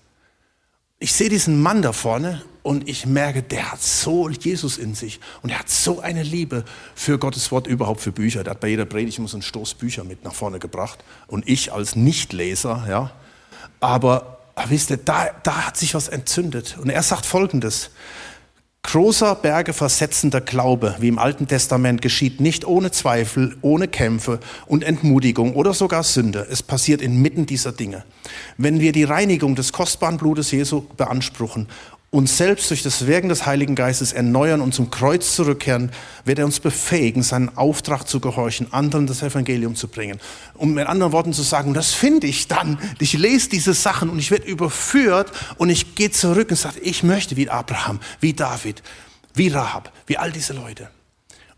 [0.99, 5.19] Ich sehe diesen Mann da vorne und ich merke, der hat so Jesus in sich
[5.41, 6.63] und er hat so eine Liebe
[6.93, 8.43] für Gottes Wort, überhaupt für Bücher.
[8.43, 11.49] Der hat bei jeder Predigt immer so einen Stoß Bücher mit nach vorne gebracht und
[11.49, 13.09] ich als Nichtleser, ja.
[13.79, 16.77] Aber aber wisst ihr, da, da hat sich was entzündet.
[16.81, 17.91] Und er sagt Folgendes.
[18.81, 24.83] Großer Berge versetzender Glaube, wie im Alten Testament, geschieht nicht ohne Zweifel, ohne Kämpfe und
[24.83, 26.47] Entmutigung oder sogar Sünde.
[26.49, 28.03] Es passiert inmitten dieser Dinge.
[28.58, 31.67] Wenn wir die Reinigung des kostbaren Blutes Jesu beanspruchen
[32.10, 35.91] uns selbst durch das Wirken des Heiligen Geistes erneuern und zum Kreuz zurückkehren,
[36.23, 40.19] wird er uns befähigen, seinen Auftrag zu gehorchen, anderen das Evangelium zu bringen.
[40.53, 42.79] Um mit anderen Worten zu sagen, das finde ich dann.
[42.99, 47.03] Ich lese diese Sachen und ich werde überführt und ich gehe zurück und sage, ich
[47.03, 48.83] möchte wie Abraham, wie David,
[49.33, 50.89] wie Rahab, wie all diese Leute.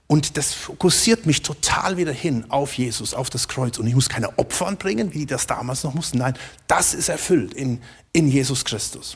[0.07, 3.77] Und das fokussiert mich total wieder hin auf Jesus, auf das Kreuz.
[3.77, 6.17] Und ich muss keine Opfer anbringen, wie die das damals noch mussten.
[6.17, 6.33] Nein,
[6.65, 7.79] das ist erfüllt in,
[8.11, 9.15] in Jesus Christus.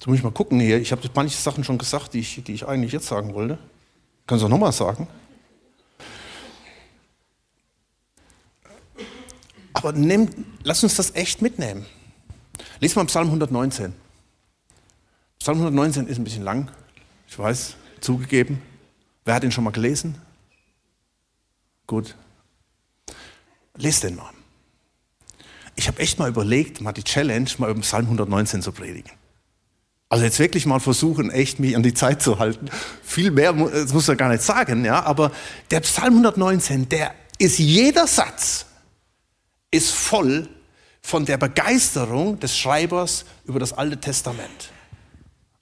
[0.00, 0.80] Jetzt muss ich mal gucken hier.
[0.80, 3.58] Ich habe manche Sachen schon gesagt, die ich, die ich eigentlich jetzt sagen wollte.
[4.26, 5.06] Kannst du auch nochmal sagen?
[9.74, 10.30] Aber nimm,
[10.62, 11.84] lass uns das echt mitnehmen.
[12.80, 13.92] Lies mal Psalm 119.
[15.38, 16.70] Psalm 119 ist ein bisschen lang,
[17.28, 18.62] ich weiß, zugegeben.
[19.26, 20.14] Wer hat ihn schon mal gelesen?
[21.86, 22.16] Gut.
[23.76, 24.30] Lest den mal.
[25.76, 29.19] Ich habe echt mal überlegt, mal die Challenge, mal über Psalm 119 zu predigen.
[30.10, 32.68] Also jetzt wirklich mal versuchen, echt mich an die Zeit zu halten.
[33.02, 35.04] Viel mehr das muss er gar nicht sagen, ja.
[35.04, 35.30] Aber
[35.70, 38.66] der Psalm 119, der ist jeder Satz
[39.70, 40.48] ist voll
[41.00, 44.72] von der Begeisterung des Schreibers über das Alte Testament.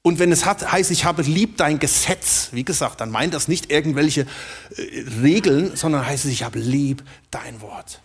[0.01, 3.49] Und wenn es hat, heißt, ich habe lieb dein Gesetz, wie gesagt, dann meint das
[3.49, 8.01] nicht irgendwelche äh, Regeln, sondern heißt es, ich habe lieb dein Wort,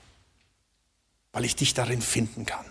[1.31, 2.65] weil ich dich darin finden kann.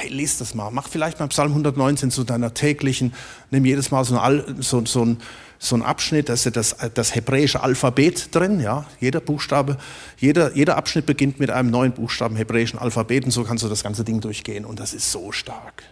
[0.00, 0.70] Hey, lies das mal.
[0.70, 3.12] Mach vielleicht mal Psalm 119 zu deiner täglichen,
[3.50, 5.18] nimm jedes Mal so, ein, so, so, ein,
[5.58, 8.86] so ein Abschnitt, da ist das, das hebräische Alphabet drin, ja.
[8.98, 9.76] Jeder Buchstabe,
[10.16, 13.82] jeder, jeder Abschnitt beginnt mit einem neuen Buchstaben hebräischen Alphabet und so kannst du das
[13.82, 15.82] ganze Ding durchgehen und das ist so stark.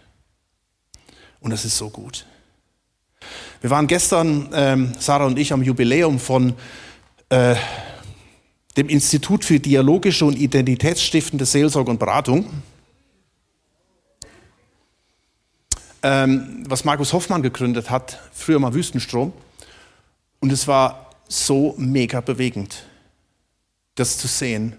[1.39, 2.25] Und das ist so gut.
[3.61, 6.55] Wir waren gestern, ähm, Sarah und ich, am Jubiläum von
[7.29, 7.53] äh,
[8.75, 12.47] dem Institut für dialogische und identitätsstiftende Seelsorge und Beratung.
[16.03, 19.33] Ähm, was Markus Hoffmann gegründet hat, früher mal Wüstenstrom.
[20.39, 22.83] Und es war so mega bewegend,
[23.95, 24.75] das zu sehen,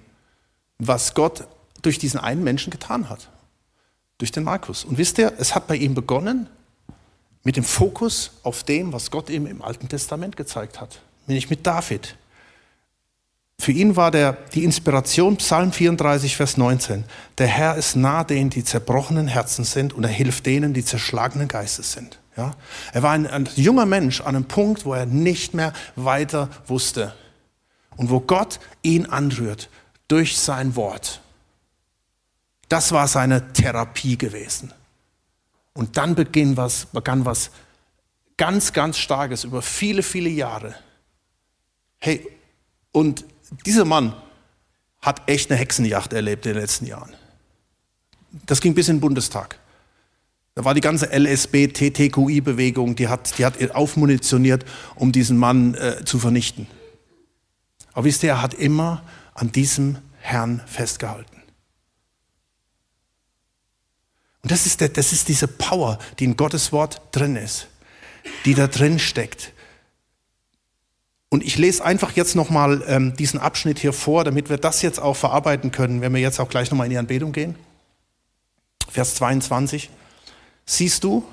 [0.78, 1.46] was Gott
[1.82, 3.28] durch diesen einen Menschen getan hat.
[4.18, 4.84] Durch den Markus.
[4.84, 6.48] Und wisst ihr, es hat bei ihm begonnen
[7.42, 11.00] mit dem Fokus auf dem, was Gott ihm im Alten Testament gezeigt hat.
[11.26, 12.16] Nämlich mit David.
[13.60, 17.04] Für ihn war der, die Inspiration Psalm 34, Vers 19.
[17.36, 21.46] Der Herr ist nah denen, die zerbrochenen Herzen sind und er hilft denen, die zerschlagenen
[21.46, 22.18] Geistes sind.
[22.38, 22.56] Ja?
[22.94, 27.14] Er war ein, ein junger Mensch an einem Punkt, wo er nicht mehr weiter wusste.
[27.98, 29.68] Und wo Gott ihn anrührt
[30.08, 31.20] durch sein Wort.
[32.70, 34.72] Das war seine Therapie gewesen.
[35.74, 37.50] Und dann begann was, begann was
[38.38, 40.74] ganz, ganz Starkes über viele, viele Jahre.
[41.98, 42.26] Hey,
[42.92, 43.26] und
[43.66, 44.14] dieser Mann
[45.00, 47.14] hat echt eine Hexenjacht erlebt in den letzten Jahren.
[48.46, 49.58] Das ging bis in den Bundestag.
[50.54, 56.04] Da war die ganze LSB, TTQI-Bewegung, die hat, die hat aufmunitioniert, um diesen Mann äh,
[56.04, 56.66] zu vernichten.
[57.92, 59.02] Aber wisst ihr, er hat immer
[59.34, 61.40] an diesem Herrn festgehalten.
[64.42, 67.68] Und das ist, der, das ist diese Power, die in Gottes Wort drin ist,
[68.44, 69.52] die da drin steckt.
[71.30, 74.98] Und ich lese einfach jetzt nochmal ähm, diesen Abschnitt hier vor, damit wir das jetzt
[74.98, 77.54] auch verarbeiten können, wenn wir jetzt auch gleich nochmal in die Anbetung gehen.
[78.90, 79.90] Vers 22.
[80.66, 81.24] Siehst du,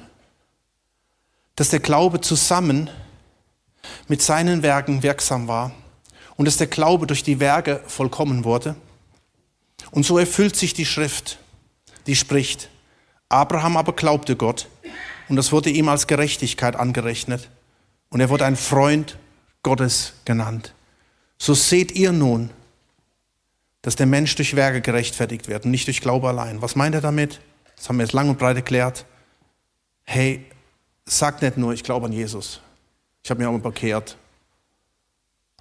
[1.56, 2.92] dass der Glaube zusammen
[4.08, 5.72] mit seinen Werken wirksam war
[6.36, 8.76] und dass der Glaube durch die Werke vollkommen wurde?
[9.90, 11.40] Und so erfüllt sich die Schrift,
[12.06, 12.70] die spricht,
[13.30, 14.68] Abraham aber glaubte Gott
[15.28, 17.50] und das wurde ihm als Gerechtigkeit angerechnet
[18.10, 19.18] und er wurde ein Freund
[19.64, 20.74] Gottes genannt.
[21.38, 22.50] So seht ihr nun,
[23.82, 26.62] dass der Mensch durch Werke gerechtfertigt wird und nicht durch Glaube allein.
[26.62, 27.40] Was meint er damit?
[27.76, 29.06] Das haben wir jetzt lang und breit erklärt.
[30.04, 30.46] Hey,
[31.06, 32.62] sagt nicht nur, ich glaube an Jesus.
[33.24, 34.18] Ich habe mich auch mal bekehrt.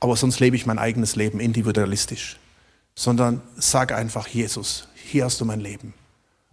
[0.01, 2.39] Aber sonst lebe ich mein eigenes Leben individualistisch.
[2.95, 5.95] Sondern sag einfach, Jesus, hier hast du mein Leben.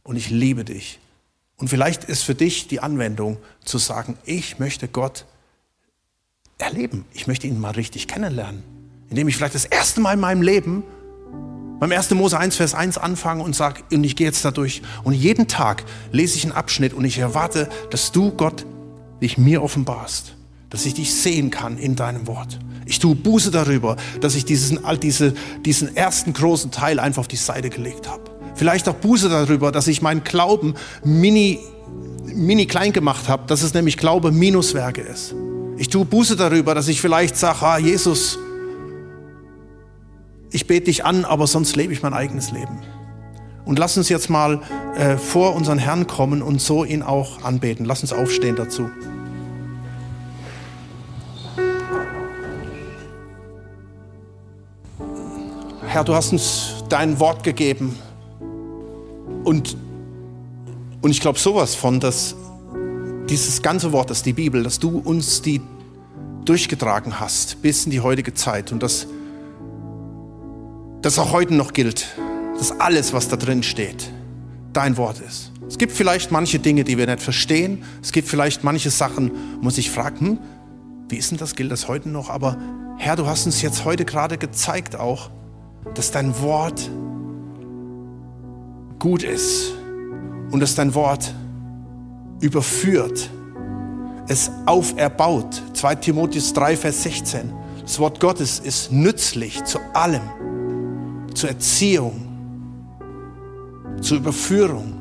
[0.04, 1.00] Und ich liebe dich.
[1.56, 5.26] Und vielleicht ist für dich die Anwendung zu sagen, ich möchte Gott
[6.58, 7.06] erleben.
[7.14, 8.64] Ich möchte ihn mal richtig kennenlernen.
[9.10, 10.84] Indem ich vielleicht das erste Mal in meinem Leben
[11.80, 12.12] beim 1.
[12.12, 14.82] Mose 1, Vers 1 anfange und sage, und ich gehe jetzt da durch.
[15.04, 18.66] Und jeden Tag lese ich einen Abschnitt und ich erwarte, dass du, Gott,
[19.22, 20.36] dich mir offenbarst.
[20.70, 22.58] Dass ich dich sehen kann in deinem Wort.
[22.86, 25.34] Ich tue Buße darüber, dass ich diesen, diese,
[25.66, 28.24] diesen ersten großen Teil einfach auf die Seite gelegt habe.
[28.56, 31.60] Vielleicht auch Buße darüber, dass ich meinen Glauben mini,
[32.26, 35.36] mini klein gemacht habe, dass es nämlich Glaube minus Werke ist.
[35.84, 38.40] Ich tue Buße darüber, dass ich vielleicht sage, ah, Jesus,
[40.50, 42.80] ich bete dich an, aber sonst lebe ich mein eigenes Leben.
[43.66, 44.62] Und lass uns jetzt mal
[44.96, 47.86] äh, vor unseren Herrn kommen und so ihn auch anbeten.
[47.86, 48.90] Lass uns aufstehen dazu.
[55.88, 58.00] Herr, du hast uns dein Wort gegeben.
[59.44, 59.76] Und,
[61.02, 62.38] und ich glaube sowas von, dass
[63.30, 65.60] dieses ganze Wort, das die Bibel, dass du uns die
[66.46, 69.08] durchgetragen hast bis in die heutige Zeit und das,
[71.02, 72.08] das auch heute noch gilt,
[72.58, 74.12] dass alles, was da drin steht,
[74.74, 75.52] dein Wort ist.
[75.68, 77.84] Es gibt vielleicht manche Dinge, die wir nicht verstehen.
[78.02, 80.38] Es gibt vielleicht manche Sachen, wo man sich fragt, hm,
[81.10, 81.56] wie ist denn das?
[81.56, 82.30] Gilt das heute noch?
[82.30, 82.58] Aber
[82.98, 85.30] Herr, du hast uns jetzt heute gerade gezeigt auch,
[85.96, 86.90] dass dein Wort
[89.00, 89.74] gut ist
[90.52, 91.34] und dass dein Wort
[92.40, 93.30] überführt,
[94.28, 95.62] es auferbaut.
[95.74, 97.52] 2 Timotheus 3, Vers 16.
[97.82, 100.22] Das Wort Gottes ist nützlich zu allem,
[101.34, 102.28] zur Erziehung,
[104.02, 104.94] zur Überführung,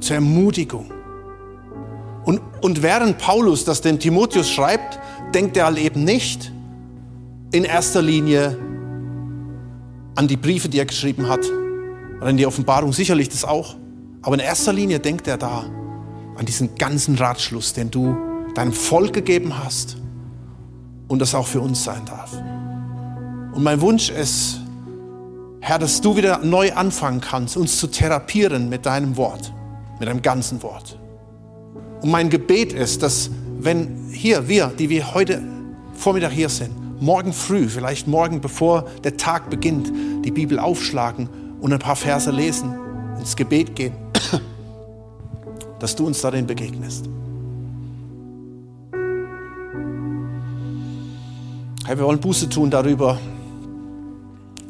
[0.00, 0.92] zur Ermutigung.
[2.24, 5.00] Und, und während Paulus das den Timotheus schreibt,
[5.34, 6.52] denkt er halt eben nicht
[7.52, 8.56] in erster Linie
[10.14, 11.40] an die Briefe, die er geschrieben hat,
[12.20, 13.74] oder in die Offenbarung sicherlich das auch.
[14.22, 15.64] Aber in erster Linie denkt er da
[16.36, 19.96] an diesen ganzen Ratschluss, den du deinem Volk gegeben hast
[21.08, 22.32] und das auch für uns sein darf.
[23.52, 24.60] Und mein Wunsch ist,
[25.60, 29.52] Herr, dass du wieder neu anfangen kannst, uns zu therapieren mit deinem Wort,
[29.98, 30.98] mit deinem ganzen Wort.
[32.00, 35.42] Und mein Gebet ist, dass wenn hier wir, die wir heute
[35.92, 39.92] Vormittag hier sind, morgen früh, vielleicht morgen bevor der Tag beginnt,
[40.24, 41.28] die Bibel aufschlagen
[41.60, 42.74] und ein paar Verse lesen,
[43.18, 43.92] ins Gebet gehen,
[45.78, 47.08] dass du uns darin begegnest.
[51.90, 53.18] Herr, wir wollen Buße tun darüber,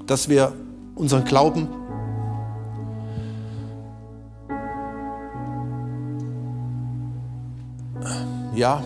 [0.06, 0.54] dass wir
[0.94, 1.68] unseren Glauben
[8.54, 8.82] ja,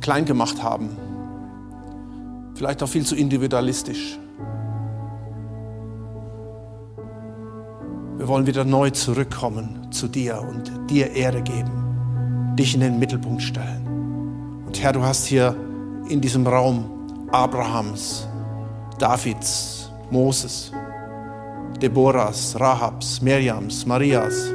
[0.00, 0.90] klein gemacht haben.
[2.54, 4.20] Vielleicht auch viel zu individualistisch.
[8.18, 13.42] Wir wollen wieder neu zurückkommen zu dir und dir Ehre geben, dich in den Mittelpunkt
[13.42, 14.62] stellen.
[14.64, 15.56] Und Herr, du hast hier
[16.08, 18.26] in diesem Raum Abrahams,
[18.98, 20.72] Davids, Moses,
[21.80, 24.50] Deborahs, Rahabs, Miriams, Marias.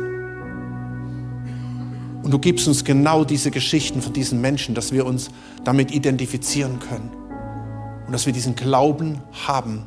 [2.24, 5.30] Und du gibst uns genau diese Geschichten von diesen Menschen, dass wir uns
[5.64, 7.12] damit identifizieren können.
[8.06, 9.84] Und dass wir diesen Glauben haben.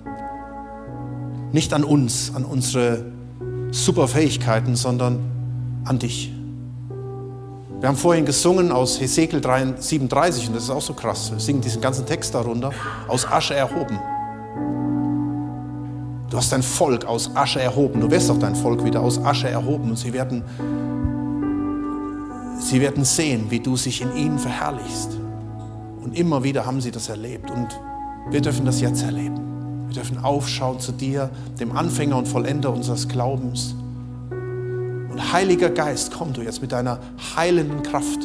[1.53, 3.13] Nicht an uns, an unsere
[3.71, 5.19] Superfähigkeiten, sondern
[5.85, 6.36] an dich.
[7.79, 11.31] Wir haben vorhin gesungen aus Hesekiel 37 und das ist auch so krass.
[11.31, 12.71] Wir singen diesen ganzen Text darunter.
[13.07, 13.99] Aus Asche erhoben.
[16.31, 18.01] Du hast dein Volk aus Asche erhoben.
[18.01, 20.43] Du wirst auch dein Volk wieder aus Asche erhoben und sie werden,
[22.61, 25.19] sie werden sehen, wie du sich in ihnen verherrlichst.
[26.03, 27.69] Und immer wieder haben sie das erlebt und
[28.31, 29.87] wir dürfen das jetzt erleben.
[29.89, 31.29] Wir dürfen aufschauen zu dir,
[31.61, 33.75] dem Anfänger und Vollender unseres Glaubens.
[35.17, 36.99] Und Heiliger Geist, komm du jetzt mit deiner
[37.35, 38.19] heilenden Kraft.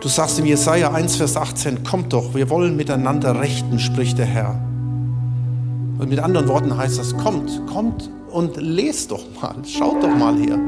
[0.00, 4.26] Du sagst im Jesaja 1, Vers 18, kommt doch, wir wollen miteinander rechten, spricht der
[4.26, 4.60] Herr.
[6.00, 10.36] Und mit anderen Worten heißt das, kommt, kommt und lest doch mal, schaut doch mal
[10.36, 10.58] her.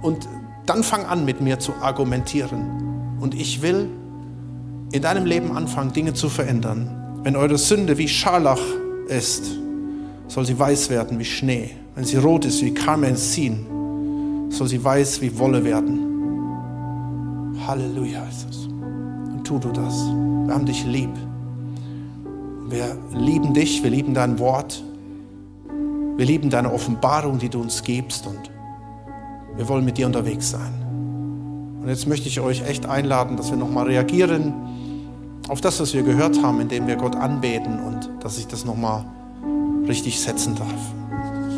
[0.00, 0.26] Und
[0.64, 3.18] dann fang an mit mir zu argumentieren.
[3.20, 3.90] Und ich will
[4.90, 7.20] in deinem Leben anfangen, Dinge zu verändern.
[7.24, 8.62] Wenn eure Sünde wie Scharlach
[9.08, 9.50] ist,
[10.28, 11.72] soll sie weiß werden wie Schnee.
[12.00, 16.00] Wenn sie rot ist wie Karmesin, soll sie weiß wie Wolle werden.
[17.66, 18.46] Halleluja es.
[18.66, 20.06] Und tu du das.
[20.46, 21.10] Wir haben dich lieb.
[22.70, 24.82] Wir lieben dich, wir lieben dein Wort.
[26.16, 28.50] Wir lieben deine Offenbarung, die du uns gibst und
[29.58, 30.72] wir wollen mit dir unterwegs sein.
[31.82, 34.54] Und jetzt möchte ich euch echt einladen, dass wir nochmal reagieren
[35.48, 39.04] auf das, was wir gehört haben, indem wir Gott anbeten und dass ich das nochmal
[39.86, 40.94] richtig setzen darf.